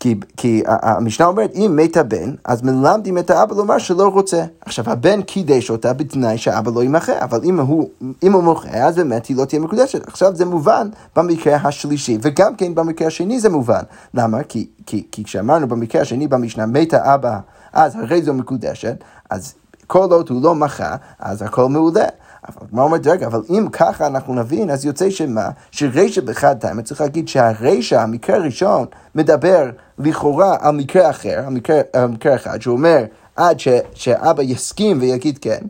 כי, 0.00 0.14
כי 0.36 0.62
המשנה 0.66 1.26
אומרת, 1.26 1.52
אם 1.54 1.72
מת 1.76 1.96
הבן, 1.96 2.34
אז 2.44 2.62
מלמדים 2.62 3.18
את 3.18 3.30
האבא 3.30 3.54
לומר 3.54 3.78
שלא 3.78 4.08
רוצה. 4.08 4.44
עכשיו, 4.60 4.90
הבן 4.90 5.22
קידש 5.22 5.70
אותה 5.70 5.92
בתנאי 5.92 6.38
שהאבא 6.38 6.70
לא 6.74 6.84
ימחה, 6.84 7.12
אבל 7.20 7.40
אם 7.44 7.60
הוא, 7.60 7.88
אם 8.22 8.32
הוא 8.32 8.42
מוחה, 8.42 8.86
אז 8.86 8.96
באמת 8.96 9.26
היא 9.26 9.36
לא 9.36 9.44
תהיה 9.44 9.60
מקודשת. 9.60 10.08
עכשיו, 10.08 10.34
זה 10.34 10.44
מובן 10.44 10.88
במקרה 11.16 11.56
השלישי, 11.56 12.18
וגם 12.22 12.56
כן 12.56 12.74
במקרה 12.74 13.08
השני 13.08 13.40
זה 13.40 13.48
מובן. 13.48 13.82
למה? 14.14 14.42
כי, 14.42 14.66
כי, 14.86 15.06
כי 15.12 15.24
כשאמרנו 15.24 15.68
במקרה 15.68 16.02
השני 16.02 16.28
במשנה, 16.28 16.66
מת 16.66 16.94
האבא, 16.94 17.38
אז 17.72 17.96
הרי 17.96 18.22
זו 18.22 18.34
מקודשת, 18.34 18.96
אז 19.30 19.54
כל 19.86 20.08
עוד 20.10 20.28
הוא 20.28 20.42
לא 20.42 20.54
מחה, 20.54 20.96
אז 21.18 21.42
הכל 21.42 21.68
מעולה. 21.68 22.06
אבל 22.48 22.66
מה 22.72 22.82
אומרת, 22.82 23.06
רגע, 23.06 23.26
אבל 23.26 23.42
אם 23.50 23.68
ככה 23.72 24.06
אנחנו 24.06 24.34
נבין, 24.34 24.70
אז 24.70 24.84
יוצא 24.84 25.10
שמה? 25.10 25.48
שרישא 25.70 26.20
בחד 26.20 26.58
טעם, 26.58 26.82
צריך 26.82 27.00
להגיד 27.00 27.28
שהרישא, 27.28 28.00
המקרה 28.00 28.36
הראשון, 28.36 28.86
מדבר 29.14 29.70
לכאורה 29.98 30.56
על 30.60 30.76
מקרה 30.76 31.10
אחר, 31.10 31.42
המקרה, 31.46 31.80
המקרה 31.94 32.34
אחד, 32.34 32.62
שהוא 32.62 32.76
אומר 32.76 33.04
עד 33.36 33.60
ש, 33.60 33.68
שאבא 33.94 34.42
יסכים 34.42 35.00
ויגיד 35.00 35.38
כן, 35.38 35.60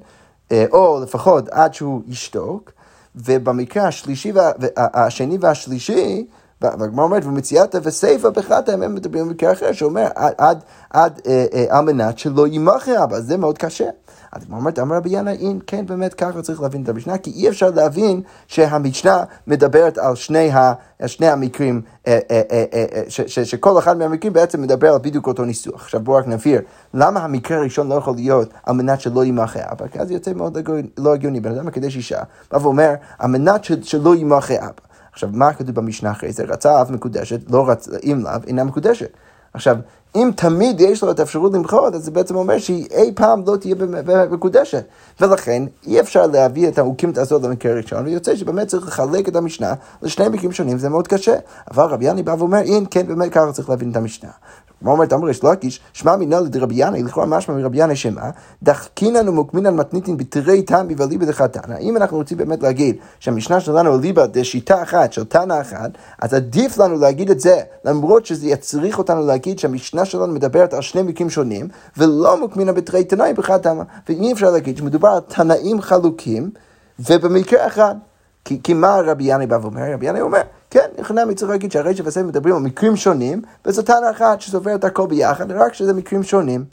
אה, 0.53 0.65
או 0.73 1.01
לפחות 1.03 1.49
עד 1.49 1.75
שהוא 1.75 2.03
ישתוק, 2.09 2.73
ובמקרה 3.17 3.89
השלישי, 3.89 4.33
השני 4.77 5.39
והשלישי, 5.41 6.27
והגמרא 6.63 7.05
אומרת, 7.05 7.25
ומציאתה 7.25 7.79
וסיפא 7.83 8.31
בחטא, 8.31 8.71
הם 8.71 8.95
מדברים 8.95 9.29
במקרה 9.29 9.53
אחר, 9.53 9.73
שאומר 9.73 10.09
עד, 10.15 10.59
עד, 10.91 11.21
אה, 11.27 11.47
אה, 11.55 11.65
על 11.69 11.85
מנת 11.85 12.19
שלא 12.19 12.47
יימחה 12.47 13.05
אבא, 13.05 13.21
זה 13.21 13.37
מאוד 13.37 13.59
קשה. 13.59 13.89
אז 14.33 14.43
היא 14.43 14.53
אומרת, 14.53 14.79
אמר 14.79 14.97
רבי 14.97 15.09
ינא, 15.13 15.31
אם 15.41 15.59
כן, 15.67 15.87
באמת 15.87 16.15
ככה 16.15 16.43
צריך 16.43 16.61
להבין 16.61 16.83
את 16.83 16.89
המשנה, 16.89 17.19
כי 17.19 17.31
אי 17.31 17.49
אפשר 17.49 17.71
להבין 17.71 18.23
שהמשנה 18.47 19.25
מדברת 19.47 19.99
על 19.99 20.15
שני, 20.15 20.51
ה, 20.51 20.73
שני 21.07 21.29
המקרים, 21.29 21.83
אה, 22.07 22.19
אה, 22.31 22.65
אה, 22.73 23.03
ש, 23.09 23.21
ש, 23.21 23.39
שכל 23.39 23.79
אחד 23.79 23.99
מהמקרים 23.99 24.33
בעצם 24.33 24.63
מדבר 24.63 24.93
על 24.93 24.99
בדיוק 24.99 25.27
אותו 25.27 25.45
ניסוח. 25.45 25.83
עכשיו 25.83 26.01
בואו 26.01 26.17
רק 26.17 26.27
נבהיר, 26.27 26.61
למה 26.95 27.21
המקרה 27.21 27.59
הראשון 27.59 27.89
לא 27.89 27.95
יכול 27.95 28.15
להיות 28.15 28.51
על 28.65 28.75
מנת 28.75 29.01
שלא 29.01 29.25
יימחה 29.25 29.61
אבא? 29.73 29.89
כי 29.89 29.99
אז 29.99 30.11
יוצא 30.11 30.33
מאוד 30.33 30.59
לא 30.99 31.15
הגיוני, 31.15 31.41
בן 31.41 31.51
אדם 31.51 31.67
מקדש 31.67 31.97
אישה, 31.97 32.21
בא 32.51 32.57
ואומר, 32.57 32.95
על 33.19 33.31
מנת 33.31 33.65
שלא 33.83 34.15
יימחה 34.15 34.55
אבא. 34.55 34.88
עכשיו, 35.19 35.31
מה 35.33 35.53
כתוב 35.53 35.75
במשנה 35.75 36.11
אחרי 36.11 36.33
זה? 36.33 36.45
רצה 36.45 36.81
אב 36.81 36.93
מקודשת, 36.93 37.51
לא 37.51 37.69
רצה, 37.69 37.91
אם 38.05 38.21
לאו, 38.25 38.33
אינה 38.47 38.65
מקודשת. 38.65 39.11
עכשיו, 39.55 39.77
אם 40.17 40.31
תמיד 40.37 40.81
יש 40.81 41.03
לו 41.03 41.11
את 41.11 41.21
האפשרות 41.21 41.53
למחות, 41.53 41.95
אז 41.95 42.05
זה 42.05 42.11
בעצם 42.11 42.37
אומר 42.37 42.59
שהיא 42.59 42.87
אי 42.91 43.13
פעם 43.15 43.43
לא 43.47 43.57
תהיה 43.57 43.75
מקודשת. 44.31 44.85
ולכן 45.21 45.63
אי 45.87 46.01
אפשר 46.01 46.27
להביא 46.27 46.69
את 46.69 46.79
האוקימתא 46.79 47.21
הזאת 47.21 47.43
למקרה 47.43 47.75
ראשון, 47.75 48.07
ויוצא 48.07 48.37
שבאמת 48.37 48.67
צריך 48.67 48.89
לחלק 48.89 49.29
את 49.29 49.37
המשנה 49.37 49.75
לשני 50.03 50.29
מקרים 50.29 50.53
שונים, 50.53 50.79
זה 50.79 50.89
מאוד 50.89 51.09
קשה. 51.09 51.35
אבל 51.71 51.85
רבי 51.85 52.05
יאני 52.05 52.23
בא 52.23 52.35
ואומר, 52.39 52.61
אם 52.65 52.85
כן, 52.91 53.07
באמת 53.07 53.33
ככה 53.33 53.53
צריך 53.53 53.69
להבין 53.71 53.91
את 53.91 53.97
המשנה. 53.97 54.31
מה 54.83 54.91
אומרת 54.91 55.13
אמר 55.13 55.29
יש 55.29 55.45
לקיש, 55.45 55.81
שמע 55.93 56.17
מינה 56.17 56.41
לדרבי 56.41 56.75
ינאי, 56.77 57.03
לכאורה 57.03 57.27
משמע 57.27 57.55
מרבי 57.55 57.83
ינאי 57.83 57.97
שמה, 57.97 58.31
דחקינן 58.63 59.29
ומוקמינן 59.29 59.77
מתניתין 59.77 60.17
בתרי 60.17 60.63
תמי 60.63 60.95
וליבא 60.97 61.27
דחתנא. 61.27 61.77
אם 61.81 61.97
אנחנו 61.97 62.17
רוצים 62.17 62.39
באמת 62.39 62.63
להגיד 62.63 62.97
שהמשנה 63.21 63.61
שלנו 63.61 63.99
אליבא 63.99 64.27
דשיטה 64.27 64.83
אחת 64.83 65.13
של 65.13 65.25
תנא 65.25 65.61
אחת, 65.61 65.91
אז 66.19 66.35
עדיף 66.35 66.79
לנו 66.79 66.99
להגיד 66.99 67.31
את 67.31 67.41
זה, 67.41 67.61
למרות 67.85 68.27
שזה 68.27 68.47
יצריך 68.47 68.99
אותנו 68.99 69.27
להגיד 69.27 69.59
שהמשנה 69.59 70.05
שלנו 70.05 70.35
מדברת 70.35 70.75
על 70.75 70.81
שני 70.81 71.03
מקרים 71.03 71.31
שונים, 71.31 71.69
ולא 71.97 72.41
מוקמינן 72.41 72.75
בתרי 72.75 73.05
תנאי 73.05 73.33
בחתנא. 73.35 73.83
ואי 74.09 74.33
אפשר 74.33 74.51
להגיד 74.51 74.77
שמדובר 74.77 75.09
על 75.09 75.21
תנאים 75.21 75.81
חלוקים, 75.81 76.51
ובמקרה 76.99 77.67
אחד. 77.67 77.95
כי, 78.45 78.63
כי 78.63 78.75
מה 78.75 79.01
רבי 79.05 79.25
ינאי 79.25 79.47
בא 79.47 79.59
ואומר? 79.63 79.93
רבי 79.95 80.07
ינאי 80.07 80.21
אומר, 80.21 80.41
כן, 80.71 80.89
נכנע 80.99 81.23
צריך 81.37 81.51
להגיד 81.51 81.73
שהרישא 81.73 82.03
והסייף 82.03 82.27
מדברים 82.27 82.57
על 82.57 82.63
מקרים 82.63 82.97
שונים, 82.97 83.43
וזו 83.67 83.83
טענה 83.83 84.11
אחת 84.11 84.41
שסופרת 84.41 84.85
הכל 84.85 85.07
ביחד, 85.07 85.53
רק 85.53 85.75
שזה 85.75 85.93
מקרים 85.93 86.23
שונים, 86.23 86.65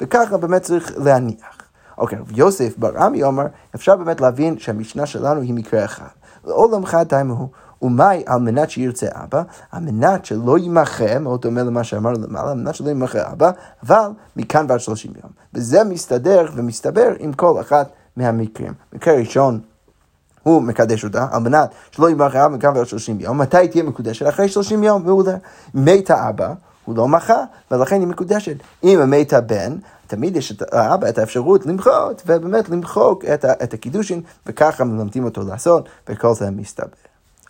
וככה 0.00 0.36
באמת 0.36 0.62
צריך 0.62 0.92
להניח. 0.96 1.64
אוקיי, 1.98 2.18
רב 2.18 2.38
יוסף 2.38 2.78
בר 2.78 2.98
עמי 2.98 3.22
אומר, 3.22 3.46
אפשר 3.74 3.96
באמת 3.96 4.20
להבין 4.20 4.58
שהמשנה 4.58 5.06
שלנו 5.06 5.40
היא 5.40 5.54
מקרה 5.54 5.84
אחד. 5.84 6.04
לעולם 6.44 6.86
חד 6.86 7.14
הוא, 7.14 7.48
ומאי 7.82 8.22
על 8.26 8.40
מנת 8.40 8.70
שירצה 8.70 9.06
אבא, 9.12 9.42
על 9.72 9.82
מנת 9.82 10.24
שלא 10.24 10.58
יימחה, 10.58 11.18
מאוד 11.18 11.42
דומה 11.42 11.62
למה 11.62 11.84
שאמרנו 11.84 12.26
למעלה, 12.26 12.50
על 12.50 12.56
מנת 12.56 12.74
שלא 12.74 12.88
יימחה 12.88 13.32
אבא, 13.32 13.50
אבל 13.82 14.10
מכאן 14.36 14.66
ועד 14.68 14.80
שלושים 14.80 15.12
יום. 15.22 15.32
וזה 15.54 15.84
מסתדר 15.84 16.46
ומסתבר 16.54 17.12
עם 17.18 17.32
כל 17.32 17.60
אחת 17.60 17.88
מהמקרים. 18.16 18.72
מקרה 18.92 19.14
ראשון, 19.14 19.60
הוא 20.44 20.62
מקדש 20.62 21.04
אותה, 21.04 21.26
על 21.32 21.42
מנת 21.42 21.70
שלא 21.90 22.10
ימחה 22.10 22.46
אבא 22.46 22.56
מכאן 22.56 22.76
ועד 22.76 22.86
שלושים 22.86 23.20
יום. 23.20 23.38
מתי 23.38 23.68
תהיה 23.68 23.84
מקודשת? 23.84 24.28
אחרי 24.28 24.48
שלושים 24.48 24.82
יום, 24.82 25.04
מעולה. 25.04 25.36
מת 25.74 26.10
האבא, 26.10 26.52
הוא 26.84 26.96
לא 26.96 27.08
מחה, 27.08 27.44
ולכן 27.70 28.00
היא 28.00 28.08
מקודשת. 28.08 28.56
אם 28.84 29.10
מת 29.10 29.32
הבן, 29.32 29.76
תמיד 30.06 30.36
יש 30.36 30.60
לאבא 30.72 31.08
את 31.08 31.18
האפשרות 31.18 31.66
למחות, 31.66 32.22
ובאמת 32.26 32.68
למחוק 32.68 33.24
את, 33.24 33.44
את 33.44 33.74
הקידושין, 33.74 34.20
וככה 34.46 34.84
מלמדים 34.84 35.24
אותו 35.24 35.42
לעשות, 35.42 35.88
וכל 36.08 36.34
זה 36.34 36.50
מסתבר. 36.50 36.86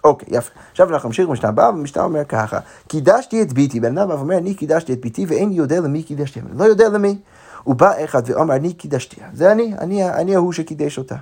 אוקיי, 0.05 0.29
יפה. 0.31 0.51
עכשיו 0.71 0.91
אנחנו 0.91 1.09
נמשיך 1.09 1.29
במשנה 1.29 1.49
הבאה, 1.49 1.71
והמשנה 1.71 2.03
אומר 2.03 2.25
ככה, 2.25 2.59
קידשתי 2.89 3.43
את 3.43 3.53
ביתי, 3.53 3.81
בן 3.81 3.99
אדם 3.99 4.11
אומר, 4.11 4.39
אני 4.39 4.55
קידשתי 4.55 4.93
את 4.93 5.01
ביתי, 5.01 5.27
ואין 5.29 5.53
יודע 5.53 5.81
למי 5.81 6.03
קידשתי, 6.03 6.41
אני 6.41 6.59
לא 6.59 6.65
יודע 6.65 6.89
למי. 6.89 7.19
הוא 7.63 7.75
בא 7.75 8.05
אחד 8.05 8.23
ואומר, 8.27 8.55
אני 8.55 8.73
קידשתי, 8.73 9.21
זה 9.35 9.53
אני, 9.53 9.75
אני, 9.79 10.11
אני 10.11 10.35
ההוא 10.35 10.53
שקידש 10.53 10.99
אותה. 10.99 11.17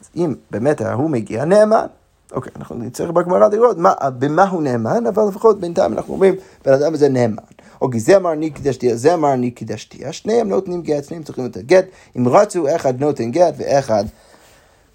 אז 0.00 0.08
אם 0.16 0.34
באמת 0.50 0.80
ההוא 0.80 1.10
מגיע, 1.10 1.44
נאמן. 1.44 1.86
אוקיי, 2.32 2.52
אנחנו 2.56 2.76
נצטרך 2.76 3.10
בגמרא 3.10 3.48
לראות 3.48 3.78
מה, 3.78 3.92
במה 4.18 4.48
הוא 4.48 4.62
נאמן, 4.62 5.06
אבל 5.06 5.22
לפחות 5.28 5.60
בינתיים 5.60 5.92
אנחנו 5.92 6.14
אומרים, 6.14 6.34
בן 6.64 6.72
אדם 6.72 6.94
הזה 6.94 7.08
נאמן. 7.08 7.42
אוקיי, 7.80 8.00
זה 8.00 8.16
אמר 8.16 8.32
אני 8.32 8.50
קידשתי, 8.50 8.96
זה 8.96 9.14
אמר 9.14 9.32
אני 9.32 9.50
קידשתי. 9.50 9.98
שניהם 10.10 10.48
נותנים 10.48 10.82
גט, 10.82 11.04
שניהם 11.04 11.22
צריכים 11.22 11.44
לתת 11.44 11.62
גט. 11.62 11.84
אם 12.16 12.28
רצו, 12.28 12.76
אחד 12.76 13.00
נותן 13.00 13.30
גט 13.30 13.54
ואחד 13.58 14.04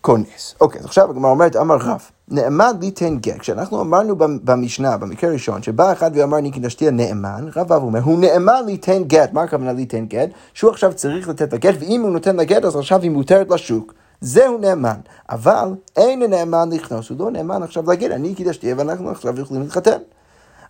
כונס. 0.01 0.55
אוקיי, 0.61 0.79
אז 0.79 0.85
עכשיו 0.85 1.09
הגמרא 1.09 1.31
אומרת, 1.31 1.55
אמר 1.55 1.75
רב, 1.75 2.01
נאמן 2.27 2.71
ליתן 2.81 3.17
גט. 3.17 3.39
כשאנחנו 3.39 3.81
אמרנו 3.81 4.15
במשנה, 4.17 4.97
במקרה 4.97 5.29
הראשון, 5.29 5.63
שבא 5.63 5.91
אחד 5.91 6.11
ואמר 6.13 6.37
אני 6.37 6.51
קידשתי 6.51 6.91
נאמן, 6.91 7.47
רב 7.55 7.73
אב 7.73 7.83
אומר, 7.83 7.99
הוא 7.99 8.19
נאמן 8.19 8.65
ליתן 8.65 9.03
גט. 9.03 9.33
מה 9.33 9.43
הכוונה 9.43 9.73
ליתן 9.73 10.05
גט? 10.05 10.29
שהוא 10.53 10.71
עכשיו 10.71 10.93
צריך 10.93 11.29
לתת 11.29 11.53
לגט, 11.53 11.75
ואם 11.79 12.01
הוא 12.01 12.11
נותן 12.11 12.35
לגט, 12.35 12.65
אז 12.65 12.75
עכשיו 12.75 13.01
היא 13.01 13.11
מותרת 13.11 13.49
לשוק. 13.49 13.93
זהו 14.23 14.57
נאמן, 14.57 14.99
אבל 15.29 15.67
אין 15.95 16.23
נאמן 16.23 16.69
לכנוס, 16.71 17.09
הוא 17.09 17.19
לא 17.19 17.31
נאמן 17.31 17.63
עכשיו 17.63 17.83
להגיד, 17.87 18.11
אני 18.11 18.35
קידשתי 18.35 18.73
ואנחנו 18.73 19.09
עכשיו 19.09 19.39
יכולים 19.39 19.63
להתחתן. 19.63 19.97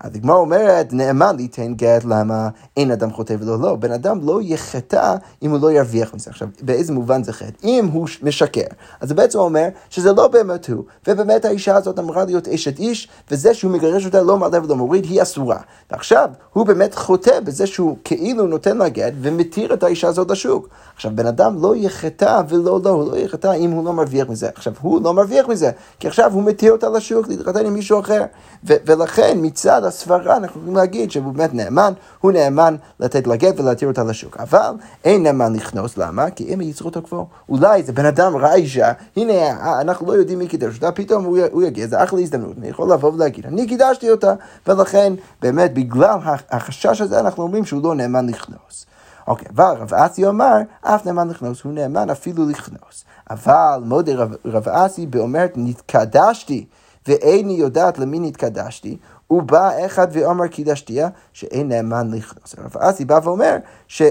אז 0.04 0.16
הגמרא 0.16 0.36
אומרת, 0.36 0.94
נאמן 0.94 1.36
ליתן 1.36 1.74
גט, 1.74 2.04
למה 2.04 2.50
אין 2.78 2.92
אדם 2.92 3.12
חוטא 3.12 3.36
ולא 3.40 3.60
לא. 3.60 3.76
בן 3.76 3.92
אדם 3.92 4.20
לא 4.28 4.40
יחטא 4.42 5.16
אם 5.44 5.52
הוא 5.52 5.60
לא 5.62 5.72
ירוויח 5.72 6.14
מזה. 6.14 6.30
עכשיו, 6.30 6.48
באיזה 6.62 6.94
מובן 6.94 7.24
זה 7.24 7.34
חטא? 7.34 7.68
אם 7.68 7.90
הוא 7.94 8.08
משקר, 8.24 8.62
אז 9.02 9.10
זה 9.10 9.16
בעצם 9.16 9.40
אומר 9.40 9.68
שזה 9.90 10.14
לא 10.14 10.28
באמת 10.28 10.70
הוא, 10.70 10.84
ובאמת 11.08 11.46
האישה 11.46 11.76
הזאת 11.76 12.00
אמורה 12.00 12.26
להיות 12.26 12.48
אשת 12.48 12.80
איש, 12.80 13.08
וזה 13.32 13.54
שהוא 13.54 13.72
מגרש 13.72 14.06
אותה 14.06 14.22
לא 14.22 14.38
מעלה 14.38 14.64
ולא 14.64 14.76
מוריד, 14.76 15.06
היא 15.06 15.22
אסורה. 15.22 15.58
ועכשיו, 15.92 16.30
הוא 16.54 16.66
באמת 16.66 16.96
חוטא 16.96 17.40
בזה 17.40 17.68
שהוא 17.68 17.98
כאילו 18.04 18.48
נותן 18.48 18.78
לה 18.78 18.90
גט 18.90 19.14
ומתיר 19.22 19.74
את 19.74 19.84
האישה 19.84 20.08
הזאת 20.08 20.32
לשוק. 20.32 20.70
עכשיו, 20.96 21.12
בן 21.16 21.26
אדם 21.26 21.62
לא 21.62 21.76
יחטא 21.76 22.42
ולא 22.50 22.80
לא, 22.84 22.90
הוא 22.90 23.12
לא 23.12 23.18
יחטא 23.18 23.54
אם 23.56 23.72
הוא 23.72 23.86
לא 23.86 23.94
מרוויח 23.94 24.30
מזה. 24.30 24.50
עכשיו, 24.56 24.74
הוא 24.82 25.02
לא 25.02 25.14
מרוויח 25.14 25.48
מזה, 25.48 25.72
כי 26.00 26.08
עכשיו 26.08 26.34
הוא 26.34 26.44
מתיר 26.44 26.72
אותה 26.72 26.90
לשוק 26.90 27.28
להתחתן 27.28 27.66
עם 27.66 27.74
מישהו 27.74 28.00
אחר. 28.00 28.24
ולכן 28.64 29.38
מצד 29.42 29.86
הסברה 29.94 30.38
אנחנו 30.38 30.60
יכולים 30.62 30.76
להגיד 30.76 31.12
שהוא 31.12 31.34
באמת 31.34 31.54
נאמן, 31.54 31.94
הוא 32.22 32.32
נאמן 32.32 32.76
לתת 33.00 33.28
לה 33.28 33.36
גט 33.36 33.60
ולהתיר 33.60 33.88
אותה 33.88 34.04
לשוק. 34.04 34.38
אבל 34.38 34.72
אין 35.04 35.24
נאמן 35.24 35.54
לכנוס, 35.54 35.98
למה? 35.98 36.30
כי 36.30 36.54
אם 36.54 36.62
ייצרו 36.62 36.88
אותו 36.88 37.02
כבר. 37.04 37.24
אולי 37.50 37.84
זה 37.84 37.94
בן 37.94 38.06
אדם 38.06 38.36
ראה 38.36 38.56
אישה, 38.56 38.92
הנה, 39.18 39.34
אנחנו 39.82 40.08
לא 40.08 40.14
יודעים 40.14 40.40
מי 40.40 40.48
קידש 40.48 40.76
אותה, 40.76 40.92
פתאום 40.92 41.24
הוא, 41.26 41.38
הוא 41.52 41.64
יגיע, 41.64 41.88
זה 41.88 42.04
אחלה 42.04 42.20
הזדמנות, 42.20 42.58
אני 42.58 42.68
יכול 42.68 42.92
לבוא 42.92 43.12
ולהגיד, 43.14 43.46
אני 43.46 43.68
קידשתי 43.68 44.12
אותה, 44.12 44.34
ולכן 44.68 45.14
באמת 45.42 45.74
בגלל 45.74 46.18
החשש 46.52 47.02
הזה 47.02 47.20
אנחנו 47.20 47.44
אומרים 47.44 47.66
שהוא 47.66 47.84
לא 47.84 47.96
נאמן 47.96 48.30
לכנוס. 48.30 48.86
אוקיי, 49.28 49.48
אבל 49.56 49.76
רב 49.80 49.94
אסי 49.94 50.28
אמר, 50.28 50.58
אף 50.82 51.06
נאמן 51.06 51.30
לכנוס, 51.30 51.62
הוא 51.62 51.74
נאמן 51.74 52.10
אפילו 52.10 52.50
לכנוס. 52.50 53.04
אבל 53.30 53.80
מודה 53.86 54.16
רב, 54.16 54.34
רב 54.46 54.70
אסי 54.70 55.06
באומרת, 55.06 55.54
נתקדשתי, 55.56 56.66
ואיני 57.08 57.54
יודעת 57.54 58.00
למי 58.00 58.20
נתקדשתי, 58.20 58.98
הוא 59.34 59.44
בא 59.44 59.86
אחד 59.86 60.08
ואומר 60.12 60.48
קידשתיה, 60.48 61.10
שאין 61.34 61.68
נאמן 61.68 62.12
לכנוס. 62.12 62.56
רב 62.58 62.78
אסי 62.78 63.06
בא 63.06 63.20
ואומר, 63.24 63.58
ש... 63.88 64.02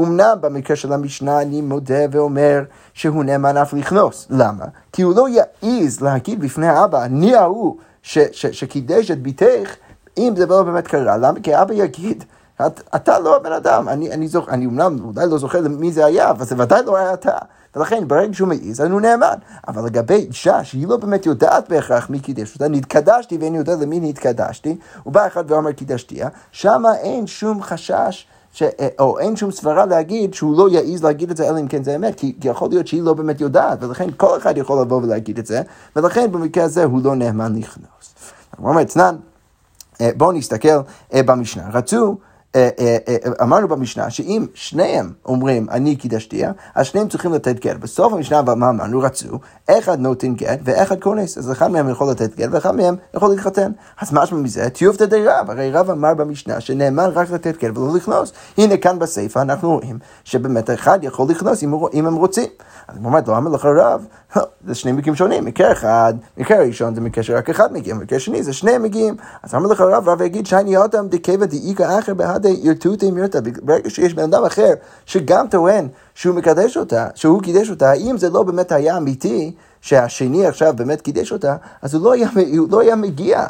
אמנם 0.00 0.38
במקרה 0.40 0.76
של 0.76 0.92
המשנה 0.92 1.42
אני 1.42 1.60
מודה 1.60 2.04
ואומר 2.10 2.62
שהוא 2.94 3.24
נאמן 3.24 3.56
אף 3.56 3.72
לכנוס. 3.72 4.26
למה? 4.30 4.64
כי 4.92 5.02
הוא 5.02 5.14
לא 5.16 5.26
יעז 5.28 6.00
להגיד 6.00 6.40
בפני 6.40 6.68
האבא, 6.68 7.04
אני 7.04 7.34
ההוא 7.34 7.76
שקידש 8.02 9.10
את 9.10 9.22
ביתך, 9.22 9.76
אם 10.18 10.34
זה 10.36 10.46
לא 10.46 10.62
באמת 10.62 10.88
קרה. 10.88 11.16
למה? 11.16 11.40
כי 11.40 11.54
האבא 11.54 11.74
יגיד, 11.74 12.24
את, 12.66 12.82
אתה 12.94 13.18
לא 13.18 13.36
הבן 13.36 13.52
אדם, 13.52 13.88
אני, 13.88 14.12
אני, 14.12 14.28
זוכ, 14.28 14.48
אני 14.48 14.66
אומנם 14.66 14.96
אולי 15.04 15.26
לא 15.30 15.38
זוכר 15.38 15.68
מי 15.68 15.92
זה 15.92 16.04
היה, 16.06 16.30
אבל 16.30 16.44
זה 16.44 16.54
ודאי 16.58 16.82
לא 16.86 16.96
היה 16.96 17.14
אתה. 17.14 17.38
ולכן 17.76 18.08
ברגע 18.08 18.34
שהוא 18.34 18.48
מעז, 18.48 18.80
אז 18.80 18.90
הוא 18.90 19.00
נאמן. 19.00 19.36
אבל 19.68 19.84
לגבי 19.84 20.14
אישה 20.14 20.64
שהיא 20.64 20.86
לא 20.88 20.96
באמת 20.96 21.26
יודעת 21.26 21.68
בהכרח 21.68 22.10
מי 22.10 22.20
קידש 22.20 22.54
אותה, 22.54 22.68
נתקדשתי 22.68 23.38
ואני 23.40 23.58
יודע 23.58 23.74
למי 23.74 24.00
נתקדשתי, 24.00 24.76
הוא 25.02 25.12
בא 25.12 25.26
אחד 25.26 25.50
ואומר 25.50 25.72
קידשתיה, 25.72 26.28
שמה 26.52 26.96
אין 26.96 27.26
שום 27.26 27.62
חשש. 27.62 28.26
ש... 28.52 28.62
או 28.98 29.18
אין 29.18 29.36
שום 29.36 29.50
סברה 29.50 29.86
להגיד 29.86 30.34
שהוא 30.34 30.58
לא 30.58 30.68
יעז 30.68 31.04
להגיד 31.04 31.30
את 31.30 31.36
זה, 31.36 31.48
אלא 31.48 31.58
אם 31.58 31.68
כן 31.68 31.84
זה 31.84 31.96
אמת, 31.96 32.14
כי, 32.14 32.36
כי 32.40 32.48
יכול 32.48 32.68
להיות 32.68 32.86
שהיא 32.86 33.02
לא 33.02 33.14
באמת 33.14 33.40
יודעת, 33.40 33.82
ולכן 33.82 34.08
כל 34.16 34.38
אחד 34.38 34.58
יכול 34.58 34.80
לבוא 34.80 35.02
ולהגיד 35.02 35.38
את 35.38 35.46
זה, 35.46 35.62
ולכן 35.96 36.32
במקרה 36.32 36.64
הזה 36.64 36.84
הוא 36.84 37.00
לא 37.04 37.14
נאמן 37.14 37.56
לכנוס. 37.56 38.14
הוא 38.56 38.68
אומר, 38.68 38.82
אה, 40.00 40.10
בואו 40.16 40.32
נסתכל 40.32 40.68
אה, 41.14 41.22
במשנה. 41.22 41.68
רצו 41.72 41.96
אה, 41.96 42.10
אה, 42.10 42.10
אה, 42.10 42.14
אמרנו 43.42 43.68
במשנה 43.68 44.10
שאם 44.10 44.46
שניהם 44.54 45.12
אומרים 45.24 45.66
אני 45.70 45.96
קידשתיה, 45.96 46.52
אז 46.74 46.86
שניהם 46.86 47.08
צריכים 47.08 47.32
לתת 47.32 47.60
גט. 47.60 47.76
בסוף 47.76 48.12
המשנה 48.12 48.42
מה 48.42 48.70
אמרנו? 48.70 49.00
רצו, 49.00 49.38
אחד 49.70 50.00
נותן 50.00 50.34
גט 50.34 50.58
ואחד 50.64 51.00
כונס. 51.00 51.38
אז 51.38 51.52
אחד 51.52 51.70
מהם 51.70 51.88
יכול 51.88 52.10
לתת 52.10 52.36
גט 52.36 52.48
ואחד 52.52 52.76
מהם 52.76 52.96
יכול 53.14 53.30
להתחתן. 53.30 53.72
אז 54.00 54.12
משמע 54.12 54.38
מזה, 54.38 54.70
טיובתא 54.70 55.04
די 55.04 55.26
רב. 55.26 55.50
הרי 55.50 55.70
רב 55.70 55.90
אמר 55.90 56.14
במשנה 56.14 56.60
שנאמן 56.60 57.10
רק 57.14 57.30
לתת 57.30 57.56
גט 57.64 57.76
ולא 57.76 57.94
לכנוס. 57.96 58.32
הנה 58.58 58.76
כאן 58.76 58.98
בסיפא 58.98 59.38
אנחנו 59.38 59.70
רואים 59.70 59.98
שבאמת 60.24 60.70
אחד 60.70 60.98
יכול 61.02 61.26
לכנוס 61.30 61.62
אם, 61.92 62.06
הם 62.06 62.14
רוצים. 62.14 62.48
אז 62.88 62.96
הוא 62.96 63.06
אומר, 63.06 63.20
לא 63.26 63.36
אמר 63.36 63.50
לך 63.50 63.64
רב, 63.64 64.06
זה 64.66 64.74
שני 64.74 64.92
מקרים 64.92 65.14
שונים, 65.14 65.44
מקרה 65.44 65.72
אחד, 65.72 66.14
מקרה 66.36 66.58
ראשון 66.58 66.94
זה 66.94 67.00
מקרה 67.00 67.24
שרק 67.24 67.50
אחד 67.50 67.72
מגיע, 67.72 67.94
מקרה 67.94 68.18
שני 68.20 68.42
זה 68.42 68.52
שניהם 68.52 68.82
מגיעים. 68.82 69.16
אז 69.42 69.54
אמר 69.54 69.66
לך 69.66 69.80
רב, 69.80 70.08
רב 70.08 70.22
יגיד 70.22 70.46
שייני 70.46 70.76
אותם 70.76 71.06
דקבא 71.08 71.46
דאיכא 71.46 71.98
אחר 71.98 72.14
בהדה 72.14 72.48
ירטוטי 72.48 73.10
מירתא. 73.10 73.40
ברגע 73.62 73.90
שיש 73.90 74.14
בן 74.14 74.22
אדם 74.22 74.44
אחר 74.44 74.70
שגם 75.06 75.46
טוען 75.50 75.88
שהוא 76.14 76.36
מקדש 76.36 76.76
אותה, 76.76 77.08
שהוא 77.14 77.42
קידש 77.42 77.70
אותה, 77.70 77.90
האם 77.90 78.18
זה 78.18 78.30
לא 78.30 78.42
באמת 78.42 78.72
היה 78.72 78.96
אמיתי 78.96 79.52
שהשני 79.80 80.46
עכשיו 80.46 80.74
באמת 80.76 81.00
קידש 81.00 81.32
אותה, 81.32 81.56
אז 81.82 81.94
הוא 81.94 82.04
לא 82.04 82.12
היה, 82.12 82.28
הוא 82.58 82.68
לא 82.70 82.80
היה 82.80 82.96
מגיע. 82.96 83.46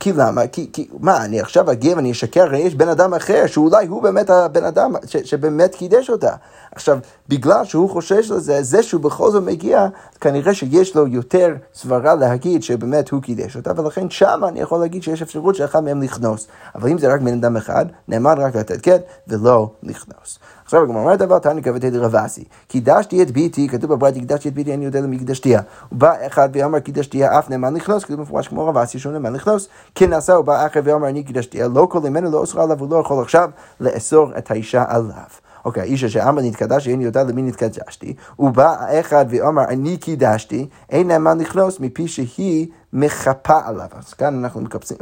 כי 0.00 0.12
למה? 0.12 0.46
כי, 0.46 0.70
כי 0.72 0.88
מה, 1.00 1.24
אני 1.24 1.40
עכשיו 1.40 1.70
אגיע 1.72 1.96
ואני 1.96 2.12
אשקר, 2.12 2.42
הרי 2.42 2.58
יש 2.58 2.74
בן 2.74 2.88
אדם 2.88 3.14
אחר, 3.14 3.46
שאולי 3.46 3.86
הוא 3.86 4.02
באמת 4.02 4.30
הבן 4.30 4.64
אדם 4.64 4.94
ש, 5.06 5.16
שבאמת 5.16 5.74
קידש 5.74 6.10
אותה. 6.10 6.34
עכשיו, 6.74 6.98
בגלל 7.28 7.64
שהוא 7.64 7.90
חושש 7.90 8.30
לזה, 8.30 8.62
זה 8.62 8.82
שהוא 8.82 9.00
בכל 9.00 9.30
זאת 9.30 9.42
מגיע, 9.42 9.86
כנראה 10.20 10.54
שיש 10.54 10.96
לו 10.96 11.06
יותר 11.06 11.54
סברה 11.74 12.14
להגיד 12.14 12.62
שבאמת 12.62 13.10
הוא 13.10 13.22
קידש 13.22 13.56
אותה, 13.56 13.72
ולכן 13.76 14.10
שם 14.10 14.40
אני 14.48 14.60
יכול 14.60 14.80
להגיד 14.80 15.02
שיש 15.02 15.22
אפשרות 15.22 15.54
שאחד 15.54 15.84
מהם 15.84 16.02
לכנוס. 16.02 16.46
אבל 16.74 16.90
אם 16.90 16.98
זה 16.98 17.14
רק 17.14 17.20
בן 17.20 17.38
אדם 17.38 17.56
אחד, 17.56 17.86
נאמר 18.08 18.32
רק 18.36 18.56
לתת 18.56 18.80
קט 18.80 19.02
ולא 19.28 19.70
לכנוס. 19.82 20.38
עכשיו 20.64 20.82
הגמרא 20.82 21.00
אומרת 21.00 21.22
אבל 21.22 21.38
תניא 21.38 21.62
כבתי 21.62 21.90
דרבסי, 21.90 22.44
קידשתי 22.68 23.22
את 23.22 23.30
ביתי, 23.30 23.68
כתוב 23.68 23.92
בברייתא 23.94 24.18
קידשתי 24.18 24.48
את 24.48 24.54
ביתי, 24.54 24.74
אני 24.74 24.84
יודע 24.84 25.00
למי 25.00 25.18
קידשתיה. 25.18 25.60
הוא 25.88 25.98
בא 25.98 26.12
אחד 26.26 26.48
ואמר 26.52 26.80
קידשתיה 26.80 27.38
אף 27.38 27.50
נאמן 27.50 27.74
לכנוס, 27.74 28.04
כתוב 28.04 28.20
מפורש 28.20 28.48
כמו 28.48 28.66
רבסי 28.66 28.98
שהוא 28.98 29.12
נאמן 29.12 29.32
לכנוס. 29.32 29.68
כן 29.94 30.10
נעשה, 30.10 30.32
הוא 30.32 30.44
בא 30.44 30.66
אחר 30.66 30.80
ואמר 30.84 31.08
אני 31.08 31.22
קידשתיה, 31.22 31.68
לא 31.68 31.86
כל 31.90 31.98
ממנו 31.98 32.30
לא 32.30 32.44
אסור 32.44 32.60
עליו, 32.60 32.80
הוא 32.80 32.90
לא 32.90 32.96
יכול 32.96 33.22
עכשיו 33.22 33.50
לאסור 33.80 34.32
את 34.38 34.50
האישה 34.50 34.84
עליו. 34.88 35.46
אוקיי, 35.64 35.82
האיש 35.82 36.04
אשר 36.04 36.28
אמר 36.28 36.42
נתקדש, 36.42 36.88
אין 36.88 37.00
יודע 37.00 37.24
למי 37.24 37.42
נתקדשתי, 37.42 38.14
הוא 38.36 38.50
בא 38.50 38.76
אחד 39.00 39.26
ואומר, 39.28 39.64
אני 39.64 39.96
קידשתי, 39.96 40.68
אין 40.90 41.08
נאמן 41.08 41.38
לכנוס 41.38 41.80
מפי 41.80 42.08
שהיא 42.08 42.66
מחפה 42.92 43.58
עליו. 43.64 43.88
אז 43.98 44.14
כאן 44.14 44.44
אנחנו 44.44 44.60
מקבצים, 44.60 44.96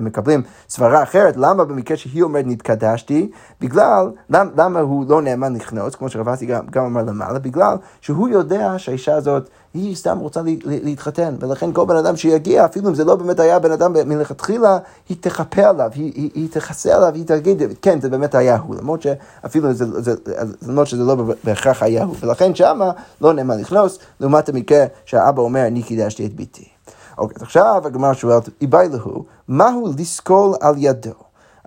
מקבלים 0.00 0.42
סברה 0.68 1.02
אחרת, 1.02 1.36
למה 1.36 1.64
במקרה 1.64 1.96
שהיא 1.96 2.22
אומרת 2.22 2.44
נתקדשתי? 2.46 3.30
בגלל, 3.60 4.10
למה, 4.30 4.50
למה 4.56 4.80
הוא 4.80 5.04
לא 5.08 5.22
נאמן 5.22 5.54
לכנוס, 5.54 5.94
כמו 5.94 6.08
שרבתי 6.08 6.46
גם, 6.46 6.66
גם 6.70 6.84
אמר 6.84 7.02
למעלה? 7.02 7.38
בגלל 7.38 7.76
שהוא 8.00 8.28
יודע 8.28 8.74
שהאישה 8.78 9.14
הזאת 9.14 9.48
היא 9.74 9.96
סתם 9.96 10.18
רוצה 10.18 10.40
להתחתן, 10.64 11.36
ולכן 11.40 11.72
כל 11.72 11.86
בן 11.86 11.96
אדם 11.96 12.16
שיגיע, 12.16 12.64
אפילו 12.64 12.88
אם 12.88 12.94
זה 12.94 13.04
לא 13.04 13.16
באמת 13.16 13.40
היה 13.40 13.58
בן 13.58 13.72
אדם 13.72 13.92
מלכתחילה, 13.92 14.78
היא 15.08 15.16
תכפה 15.20 15.68
עליו, 15.68 15.90
היא, 15.94 16.12
היא, 16.14 16.30
היא 16.34 16.48
תכסה 16.50 16.96
עליו, 16.96 17.14
היא 17.14 17.26
תגיד, 17.26 17.62
כן, 17.82 18.00
זה 18.00 18.08
באמת 18.08 18.34
היה 18.34 18.58
הוא, 18.58 18.76
למרות 18.76 19.02
שאפילו 19.02 19.72
זה, 19.72 20.02
זה, 20.02 20.14
למרות 20.68 20.86
שזה 20.86 21.04
לא 21.04 21.16
בהכרח 21.44 21.82
היה 21.82 22.04
הוא, 22.04 22.16
ולכן 22.20 22.54
שמה 22.54 22.90
לא 23.20 23.32
נאמן 23.32 23.58
לכנוס, 23.58 23.98
לעומת 24.20 24.48
המקרה 24.48 24.84
שהאבא 25.04 25.42
אומר, 25.42 25.66
אני 25.66 25.82
קידשתי 25.82 26.26
את 26.26 26.34
ביתי. 26.34 26.68
אוקיי, 27.18 27.36
אז 27.36 27.42
עכשיו 27.42 27.82
הגמרא 27.84 28.14
שואלת, 28.14 28.48
איבאי 28.60 28.88
להו, 28.88 29.24
מהו 29.48 29.92
לסקול 29.98 30.54
על 30.60 30.74
ידו? 30.78 31.10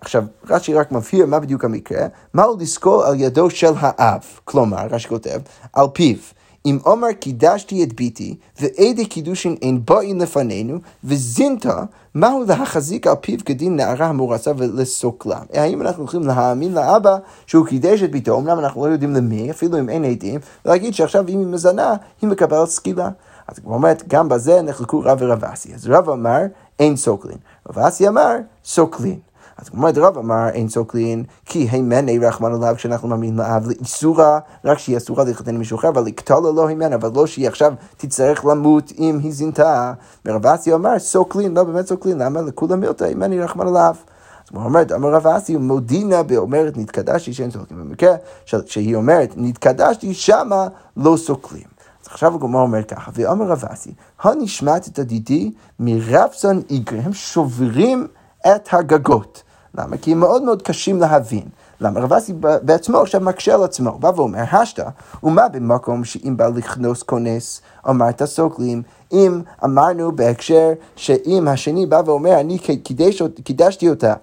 עכשיו, 0.02 0.24
רש"י 0.50 0.74
רק 0.74 0.92
מבהיר 0.92 1.26
מה 1.26 1.40
בדיוק 1.40 1.66
המקרה, 1.66 2.08
מהו 2.34 2.58
לסקול 2.60 3.06
על 3.06 3.16
ידו 3.20 3.50
של 3.50 3.74
האב, 3.80 4.22
כלומר, 4.46 4.88
רש"י 4.90 5.08
כותב, 5.08 5.40
על 5.74 5.86
פיו. 5.94 6.18
אם 6.66 6.78
אומר 6.86 7.12
קידשתי 7.12 7.84
את 7.84 7.94
ביתי, 7.94 8.36
ועדי 8.60 9.06
קידושין 9.06 9.56
אין 9.62 9.86
בואין 9.86 10.22
לפנינו, 10.22 10.78
וזינתה, 11.04 11.84
מהו 12.16 12.44
להחזיק 12.48 13.08
על 13.08 13.16
פיו 13.22 13.40
כדין 13.46 13.76
נערה 13.76 14.08
המאורסה 14.08 14.52
ולסוקלה? 14.58 15.40
האם 15.54 15.82
אנחנו 15.82 16.04
יכולים 16.04 16.28
להאמין 16.28 16.74
לאבא 16.74 17.16
שהוא 17.48 17.66
קידש 17.66 18.04
את 18.04 18.12
בתו, 18.12 18.40
אמנם 18.40 18.60
אנחנו 18.60 18.88
לא 18.88 18.92
יודעים 18.92 19.14
למי, 19.14 19.52
אפילו 19.52 19.80
אם 19.80 19.90
אין 19.90 20.04
עדים, 20.04 20.40
ולהגיד 20.66 20.94
שעכשיו 20.94 21.26
אם 21.30 21.40
היא 21.40 21.48
מזנה, 21.48 21.96
היא 22.22 22.30
מקבלת 22.30 22.70
סקילה. 22.70 23.10
אז 23.48 23.60
היא 23.60 23.66
אומרת, 23.66 24.04
גם 24.08 24.30
בזה 24.30 24.62
נחלקו 24.62 25.00
רב 25.00 25.18
ורב 25.22 25.44
אסי. 25.44 25.74
אז 25.74 25.88
רב 25.88 26.10
אמר, 26.10 26.42
אין 26.80 26.96
סוקלין. 26.96 27.38
רב 27.70 27.80
אסי 27.80 28.08
אמר, 28.08 28.36
סוקלין. 28.66 29.20
אז 29.58 29.70
כמו 29.70 29.88
רב 29.96 30.18
אמר 30.18 30.50
אין 30.50 30.70
סוקלין, 30.70 31.24
כי 31.46 31.68
הימניה 31.72 32.20
רחמנא 32.20 32.54
לאב 32.54 32.74
כשאנחנו 32.78 33.08
מאמינים 33.08 33.38
לאב 33.38 33.68
לאיסורא, 33.68 34.40
רק 34.66 34.78
שהיא 34.78 34.98
אסורה 34.98 35.24
להתחתן 35.24 35.54
עם 35.54 35.60
מישהו 35.60 35.78
אחר, 35.78 35.90
אבל 35.90 36.04
לקטלא 36.04 36.56
לא 36.56 36.68
הימניה, 36.68 36.96
אבל 36.96 37.10
לא 37.16 37.28
שהיא 37.28 37.48
עכשיו 37.48 37.74
תצטרך 37.98 38.46
למות 38.46 38.92
אם 39.00 39.20
היא 39.24 39.34
זינתה. 39.34 39.94
ורב 40.26 40.46
אסי 40.46 40.74
אמר 40.74 41.00
סוקלין, 41.00 41.54
לא 41.54 41.64
באמת 41.64 41.88
סוקלין, 41.88 42.18
למה 42.18 42.42
לכולם 42.42 42.80
מילתא 42.80 43.04
הימני 43.04 43.40
רחמן 43.40 43.68
עליו. 43.68 43.96
אז 44.44 44.56
הוא 44.56 44.64
אומר, 44.64 44.84
אמר 44.96 45.10
רב 45.10 45.28
אסי, 45.28 45.58
מודינה 45.58 46.22
ואומרת 46.28 46.78
נתקדשתי 46.78 47.34
שאין 47.34 47.52
סוקלין. 47.52 47.80
במקרה 47.80 48.16
שהיא 48.46 48.96
אומרת 48.96 49.34
נתקדשתי, 49.38 50.14
שמה 50.14 50.68
לא 50.98 51.18
סוקלים. 51.18 51.73
אז 52.04 52.08
עכשיו 52.12 52.36
הגמרא 52.36 52.62
אומר 52.62 52.84
ככה, 52.84 53.12
ואומר 53.14 53.46
רב 53.46 53.66
אסי, 53.66 53.94
הנשמעת 54.24 54.88
את 54.88 55.00
הדידי 55.00 55.52
מרבסון 55.80 56.62
איגרי, 56.70 57.00
הם 57.00 57.14
שוברים 57.14 58.08
את 58.48 58.74
הגגות. 58.74 59.44
למה? 59.78 59.98
כי 59.98 60.12
הם 60.12 60.20
מאוד 60.20 60.44
מאוד 60.44 60.62
קשים 60.62 61.02
להבין. 61.02 61.44
למה? 61.80 62.00
רב 62.00 62.14
אסי 62.14 62.34
בעצמו 62.62 62.98
עכשיו 62.98 63.22
מקשה 63.22 63.54
על 63.54 63.64
עצמו, 63.64 64.00
בא 64.00 64.12
ואומר, 64.16 64.44
השתא, 64.52 64.90
ומה 65.24 65.50
במקום 65.50 66.04
שאם 66.04 66.38
בא 66.38 66.48
לכנוס 66.48 67.04
כונס, 67.04 67.62
אמרת 67.90 68.24
סוקלים, 68.24 68.82
אם 69.12 69.42
אמרנו 69.64 70.16
בהקשר 70.16 70.72
שאם 70.96 71.48
השני 71.48 71.86
בא 71.86 72.02
ואומר, 72.06 72.40
אני 72.40 72.60
קידש, 72.84 73.22
קידשתי 73.44 73.90
אותה, 73.90 74.14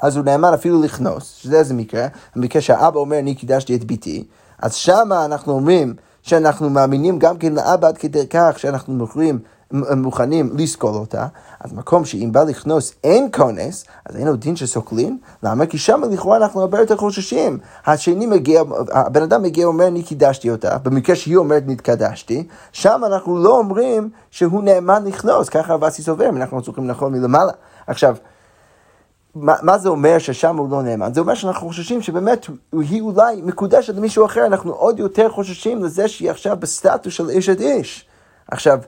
אז 0.00 0.16
הוא 0.16 0.24
נאמן 0.24 0.52
אפילו 0.52 0.82
לכנוס, 0.82 1.34
שזה 1.34 1.58
איזה 1.58 1.74
מקרה, 1.74 2.06
המקרה 2.36 2.62
שהאבא 2.62 2.98
אומר, 2.98 3.18
אני 3.18 3.34
קידשתי 3.34 3.76
את 3.76 3.84
ביתי, 3.84 4.24
אז 4.58 4.74
שמה 4.74 5.24
אנחנו 5.24 5.52
אומרים 5.52 5.94
שאנחנו 6.22 6.70
מאמינים 6.70 7.18
גם 7.18 7.38
כן 7.38 7.52
לאבא 7.52 7.88
עד 7.88 7.98
כדי 7.98 8.26
כך 8.30 8.58
שאנחנו 8.58 9.04
יכולים 9.04 9.38
מוכנים 9.96 10.50
לסקול 10.56 10.94
אותה, 10.94 11.26
אז 11.60 11.72
מקום 11.72 12.04
שאם 12.04 12.28
בא 12.32 12.42
לכנוס 12.42 12.94
אין 13.04 13.28
כונס, 13.32 13.84
אז 14.06 14.16
אין 14.16 14.26
לו 14.26 14.36
דין 14.36 14.56
שסוקלים, 14.56 15.18
למה? 15.42 15.66
כי 15.66 15.78
שם 15.78 16.02
לכאורה 16.10 16.36
אנחנו 16.36 16.60
הרבה 16.60 16.78
יותר 16.78 16.96
חוששים. 16.96 17.58
השני 17.86 18.26
מגיע, 18.26 18.62
הבן 18.92 19.22
אדם 19.22 19.42
מגיע 19.42 19.68
ואומר 19.68 19.86
אני 19.86 20.02
קידשתי 20.02 20.50
אותה, 20.50 20.78
במקרה 20.78 21.16
שהיא 21.16 21.36
אומרת 21.36 21.62
נתקדשתי, 21.66 22.46
שם 22.72 23.02
אנחנו 23.06 23.38
לא 23.38 23.58
אומרים 23.58 24.10
שהוא 24.30 24.62
נאמן 24.62 25.04
לכנוס, 25.04 25.48
ככה 25.48 25.74
רבסי 25.74 26.02
סובר, 26.02 26.28
אנחנו 26.28 26.62
צריכים 26.62 26.88
לאכול 26.88 27.10
מלמעלה. 27.10 27.52
עכשיו, 27.86 28.16
מה, 29.34 29.54
מה 29.62 29.78
זה 29.78 29.88
אומר 29.88 30.18
ששם 30.18 30.56
הוא 30.56 30.70
לא 30.70 30.82
נאמן? 30.82 31.14
זה 31.14 31.20
אומר 31.20 31.34
שאנחנו 31.34 31.66
חוששים 31.66 32.02
שבאמת 32.02 32.46
היא 32.72 33.02
אולי 33.02 33.42
מקודשת 33.42 33.94
למישהו 33.94 34.26
אחר, 34.26 34.46
אנחנו 34.46 34.72
עוד 34.72 34.98
יותר 34.98 35.28
חוששים 35.28 35.84
לזה 35.84 36.08
שהיא 36.08 36.30
עכשיו 36.30 36.56
בסטטוס 36.60 37.14
של 37.14 37.30
איש 37.30 37.48
את 37.48 37.60
איש. 37.60 38.06
עכשיו, 38.50 38.78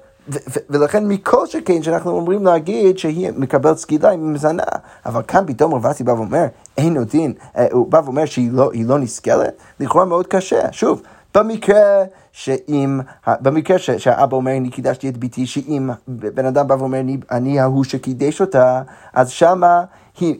ולכן 0.71 1.09
מכל 1.09 1.47
שכן 1.47 1.83
שאנחנו 1.83 2.11
אומרים 2.11 2.45
להגיד 2.45 2.99
שהיא 2.99 3.31
מקבלת 3.37 3.79
סגידה 3.79 4.11
היא 4.11 4.19
מזנה, 4.19 4.63
אבל 5.07 5.23
כאן 5.29 5.45
פתאום 5.47 5.75
רבסי 5.75 6.05
בא 6.05 6.13
ואומר, 6.13 6.45
אין 6.79 6.97
עוד 6.97 7.09
דין, 7.09 7.33
אה, 7.57 7.67
הוא 7.73 7.87
בא 7.93 8.01
ואומר 8.05 8.25
שהיא 8.25 8.53
לא, 8.53 8.71
לא 8.85 8.99
נסגלת, 8.99 9.55
לכאורה 9.81 10.05
מאוד 10.05 10.27
קשה. 10.27 10.73
שוב, 10.73 11.03
במקרה 11.35 12.05
שאם, 12.33 13.01
במקרה 13.27 13.79
ש, 13.79 13.91
שהאבא 13.91 14.37
אומר, 14.37 14.57
אני 14.57 14.71
קידשתי 14.71 15.09
את 15.09 15.17
ביתי, 15.17 15.47
שאם 15.47 15.91
בן 16.09 16.47
אדם 16.47 16.67
בא 16.67 16.75
ואומר, 16.75 17.01
אני, 17.01 17.19
אני 17.31 17.61
ההוא 17.61 17.85
שקידש 17.85 18.41
אותה, 18.41 18.83
אז 19.13 19.31
שמה 19.31 19.85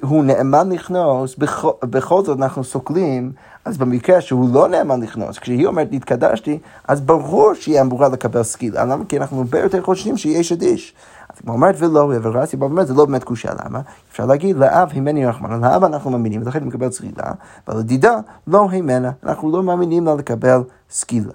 הוא 0.03 0.25
נאמן 0.25 0.73
לכנוס, 0.73 1.37
בכל, 1.37 1.71
בכל 1.83 2.25
זאת 2.25 2.39
אנחנו 2.39 2.65
סוקלים 2.65 3.33
אז 3.65 3.79
במקרה 3.79 4.21
שהוא 4.21 4.55
לא 4.55 4.69
נאמן 4.69 5.01
לכנוס, 5.01 5.39
כשהיא 5.39 5.67
אומרת 5.67 5.89
נתקדשתי, 5.91 6.59
אז 6.89 7.01
ברור 7.01 7.55
שהיא 7.55 7.81
אמורה 7.81 8.09
לקבל 8.09 8.43
סקילה. 8.43 8.85
למה? 8.85 9.05
כי 9.05 9.19
אנחנו 9.19 9.39
הרבה 9.39 9.59
יותר 9.61 9.83
חושבים 9.83 10.17
שהיא 10.17 10.41
אשת 10.41 10.63
איש. 10.63 10.95
אז 11.29 11.37
היא 11.45 11.53
אומרת 11.53 11.75
ולא, 11.79 12.13
ורב 12.23 12.40
אסי 12.40 12.57
אומר, 12.57 12.85
זה 12.85 12.95
לא 12.95 13.05
באמת 13.05 13.25
קושיא, 13.25 13.51
למה? 13.65 13.81
אפשר 14.13 14.27
להגיד, 14.27 14.57
לאב 14.57 14.89
הימניה 14.93 15.27
רחמנא, 15.27 15.61
לאב 15.61 15.85
אנחנו 15.85 16.11
מאמינים, 16.11 16.43
ולכן 16.45 16.59
היא 16.59 16.69
מקבלת 16.69 16.93
סקילה, 16.93 17.33
אבל 17.69 17.79
לדידה 17.79 18.17
לא 18.47 18.69
הימנה, 18.71 19.11
אנחנו 19.23 19.53
לא 19.53 19.63
מאמינים 19.63 20.07
לה 20.07 20.15
לקבל 20.15 20.61
סקילה. 20.91 21.33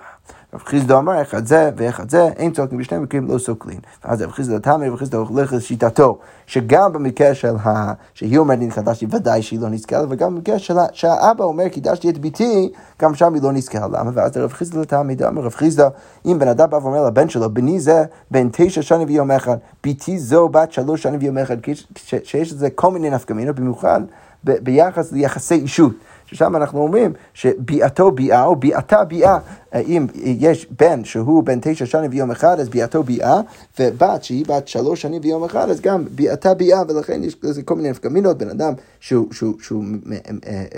רב 0.53 0.61
חסדא 0.65 0.97
אמר 0.97 1.21
אחד 1.21 1.45
זה 1.45 1.69
ואחד 1.77 2.09
זה, 2.09 2.27
אין 2.37 2.51
סוקלין 2.51 2.77
בשני 2.77 2.99
מקרים 2.99 3.27
לא 3.27 3.37
סוקלין. 3.37 3.79
ואז 4.05 4.21
רב 4.21 4.31
חסדא 4.31 4.59
לטעמיה, 4.59 4.89
רב 4.89 4.95
חסדא 4.95 5.17
הולך 5.17 5.53
לשיטתו, 5.53 6.17
שגם 6.47 6.93
במקרה 6.93 7.35
של 7.35 7.55
ה... 7.63 7.93
שהיא 8.13 8.37
אומרת 8.37 8.59
נתקדשתי, 8.61 9.05
ודאי 9.11 9.41
שהיא 9.41 9.59
לא 9.59 9.69
נסקלת, 9.69 10.05
וגם 10.09 10.35
במקרה 10.35 10.59
של 10.59 10.73
שהאבא 10.91 11.43
אומר 11.43 11.67
קידשתי 11.67 12.09
את 12.09 12.17
בתי, 12.17 12.71
גם 13.01 13.15
שם 13.15 13.33
היא 13.33 13.43
לא 13.43 13.51
נסקלת. 13.51 13.87
למה? 13.87 14.11
ואז 14.13 14.37
רב 14.37 14.53
חסדא 14.53 14.85
לטעמיה, 14.85 15.15
אמר 15.27 15.41
רב 15.41 15.53
חסדא, 15.53 15.87
אם 16.25 16.39
בן 16.39 16.47
אדם 16.47 16.69
בא 16.69 16.75
ואומר 16.75 17.05
לבן 17.05 17.29
שלו, 17.29 17.53
בני 17.53 17.79
זה 17.79 18.03
בן 18.31 18.47
תשע 18.51 18.81
שנים 18.81 19.07
ויום 19.07 19.31
אחד, 19.31 19.57
ביתי 19.83 20.19
זו 20.19 20.49
בת 20.49 20.71
שלוש 20.71 21.03
שנים 21.03 21.19
ויום 21.19 21.37
אחד, 21.37 21.57
שיש 22.23 22.53
לזה 22.53 22.69
כל 22.69 22.91
מיני 22.91 23.09
נפקמינות, 23.09 23.55
במיוחד 23.55 24.01
ביחס 24.43 25.11
ליחסי 25.11 25.55
אישות. 25.55 25.91
ששם 26.31 26.55
אנחנו 26.55 26.79
אומרים 26.81 27.13
שביאתו 27.33 28.11
ביאה 28.11 28.43
או 28.43 28.55
ביאתה 28.55 29.03
ביאה. 29.03 29.37
אם 29.75 30.07
יש 30.15 30.67
בן 30.79 31.03
שהוא 31.03 31.43
בן 31.43 31.59
תשע 31.61 31.85
שנים 31.85 32.11
ויום 32.11 32.31
אחד, 32.31 32.59
אז 32.59 32.69
ביאתו 32.69 33.03
ביאה, 33.03 33.41
ובת 33.79 34.23
שהיא 34.23 34.45
בת 34.47 34.67
שלוש 34.67 35.01
שנים 35.01 35.21
ויום 35.23 35.43
אחד, 35.43 35.69
אז 35.69 35.81
גם 35.81 36.05
ביאתה 36.11 36.53
ביאה, 36.53 36.81
ולכן 36.89 37.23
יש 37.23 37.37
לזה 37.43 37.63
כל 37.63 37.75
מיני 37.75 37.89
נפקמינות, 37.89 38.37
בן 38.37 38.49
אדם 38.49 38.73
שהוא, 38.99 39.27
שהוא, 39.31 39.53
שהוא 39.61 39.83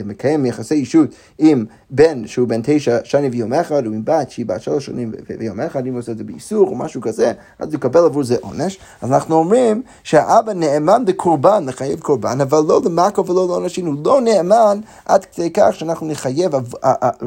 מקיים 0.05 0.45
יחסי 0.45 0.73
אישות 0.73 1.09
עם 1.39 1.65
בן 1.89 2.27
שהוא 2.27 2.47
בן 2.47 2.61
תשע 2.63 2.97
שנים 3.03 3.31
ויום 3.31 3.53
אחד, 3.53 3.85
או 3.85 3.91
עם 3.91 4.05
בת 4.05 4.31
שהיא 4.31 4.45
בת 4.45 4.61
שלוש 4.61 4.85
שנים 4.85 5.11
ויום 5.39 5.59
אחד, 5.59 5.85
אם 5.85 5.91
הוא 5.91 5.99
עושה 5.99 6.11
את 6.11 6.17
זה 6.17 6.23
באיסור 6.23 6.67
או 6.67 6.75
משהו 6.75 7.01
כזה, 7.01 7.31
אז 7.59 7.67
הוא 7.67 7.75
יקבל 7.75 8.05
עבור 8.05 8.23
זה 8.23 8.35
עונש. 8.41 8.79
אז 9.01 9.11
אנחנו 9.11 9.35
אומרים 9.35 9.81
שהאבא 10.03 10.53
נאמן 10.53 11.03
לקורבן, 11.07 11.65
לחייב 11.67 11.99
קורבן, 11.99 12.41
אבל 12.41 12.59
לא 12.67 12.81
למאקו 12.85 13.25
ולא 13.25 13.47
לעונשים, 13.47 13.85
הוא 13.85 13.95
לא 14.05 14.21
נאמן 14.21 14.79
עד 15.05 15.25
כדי 15.25 15.40
כך 15.53 15.75
שאנחנו 15.75 16.07
נחייב 16.07 16.51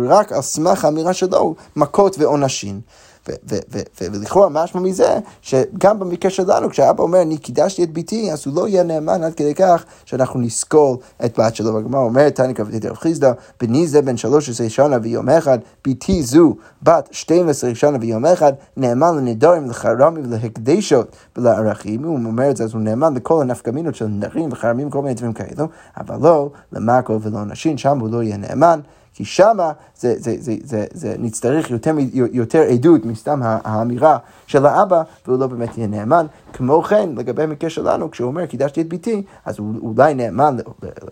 רק 0.09 0.33
על 0.33 0.43
סמך 0.43 0.85
האמירה 0.85 1.13
שלו 1.13 1.55
מכות 1.77 2.19
ועונשים. 2.19 2.81
ולכאורה 4.01 4.49
משמע 4.49 4.81
מזה 4.81 5.19
שגם 5.43 5.99
במקרה 5.99 6.31
שלנו 6.31 6.71
כשאבא 6.71 7.03
אומר 7.03 7.23
אני 7.23 7.39
קידשתי 7.39 7.85
את 7.85 7.93
ביתי 7.93 8.33
אז 8.33 8.47
הוא 8.47 8.55
לא 8.57 8.69
יהיה 8.69 8.83
נאמן 8.83 9.23
עד 9.23 9.35
כדי 9.35 9.55
כך 9.55 9.85
שאנחנו 10.05 10.41
נסקול 10.41 10.97
את 11.25 11.39
בת 11.39 11.57
שלו. 11.57 11.75
והגמרא 11.75 12.01
אומרת 12.01 12.35
תניא 12.35 12.55
כבתי 12.55 12.89
רב 12.89 12.97
חיסדא 12.97 13.33
בני 13.61 13.87
זה 13.87 14.03
בן 14.03 14.17
שלוש 14.17 14.49
עשרה 14.49 14.69
שנה 14.69 14.97
ויום 15.03 15.29
אחד 15.29 15.59
ביתי 15.85 16.23
זו 16.23 16.57
בת 16.83 17.09
שתים 17.11 17.49
עשרה 17.49 17.75
שנה 17.75 17.99
ויום 18.01 18.27
אחד 18.27 18.53
נאמן 18.77 19.17
לנדרים 19.17 19.71
לחרמים 19.71 20.23
ולהקדשות 20.25 21.17
ולערכים 21.37 22.05
הוא 22.05 22.19
אומר 22.25 22.51
את 22.51 22.57
זה 22.57 22.65
אז 22.65 22.75
הוא 22.75 22.83
נאמן 22.83 23.15
לכל 23.15 23.43
הנפקמינות 23.43 23.95
של 23.95 24.07
נדרים 24.07 24.49
וחרמים 24.53 24.91
כל 24.91 25.03
מיני 25.03 25.15
דברים 25.15 25.33
כאלו 25.33 25.69
אבל 25.97 26.17
לא 26.21 26.51
למאקו 26.73 27.21
ולא 27.21 27.45
נשים 27.45 27.79
שם 27.79 27.99
הוא 27.99 28.09
לא 28.11 28.23
יהיה 28.23 28.37
נאמן 28.37 28.81
כי 29.15 29.25
שמה 29.25 29.73
זה, 29.97 30.15
זה, 30.19 30.35
זה, 30.39 30.55
זה, 30.63 30.85
זה 30.93 31.15
נצטרך 31.19 31.71
יותר, 31.71 31.95
יותר 32.33 32.61
עדות 32.61 33.05
מסתם 33.05 33.41
האמירה 33.43 34.19
של 34.47 34.67
האבא, 34.67 35.03
והוא 35.27 35.39
לא 35.39 35.47
באמת 35.47 35.79
יהיה 35.79 35.89
נאמן. 35.89 36.27
כמו 36.53 36.83
כן, 36.83 37.11
לגבי 37.17 37.43
המקרה 37.43 37.71
שלנו, 37.71 38.11
כשהוא 38.11 38.27
אומר 38.27 38.47
קידשתי 38.47 38.81
את 38.81 38.89
ביתי, 38.89 39.23
אז 39.45 39.59
הוא 39.59 39.75
אולי 39.83 40.15
נאמן 40.15 40.57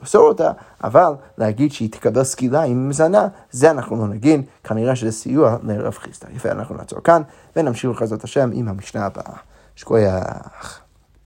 לאסור 0.00 0.28
אותה, 0.28 0.50
אבל 0.84 1.12
להגיד 1.38 1.72
שהיא 1.72 1.90
תקבל 1.92 2.24
סקילה 2.24 2.62
עם 2.62 2.88
מזנה, 2.88 3.28
זה 3.50 3.70
אנחנו 3.70 3.96
לא 3.96 4.08
נגיד, 4.08 4.40
כנראה 4.64 4.96
שזה 4.96 5.12
סיוע 5.12 5.56
לרב 5.62 5.94
חיסטה. 5.94 6.28
יפה, 6.34 6.50
אנחנו 6.50 6.76
נעצור 6.76 7.00
כאן, 7.02 7.22
ונמשיך 7.56 7.90
לחזות 7.90 8.24
השם 8.24 8.50
עם 8.52 8.68
המשנה 8.68 9.06
הבאה. 9.06 9.36
שכוייח. 9.76 10.81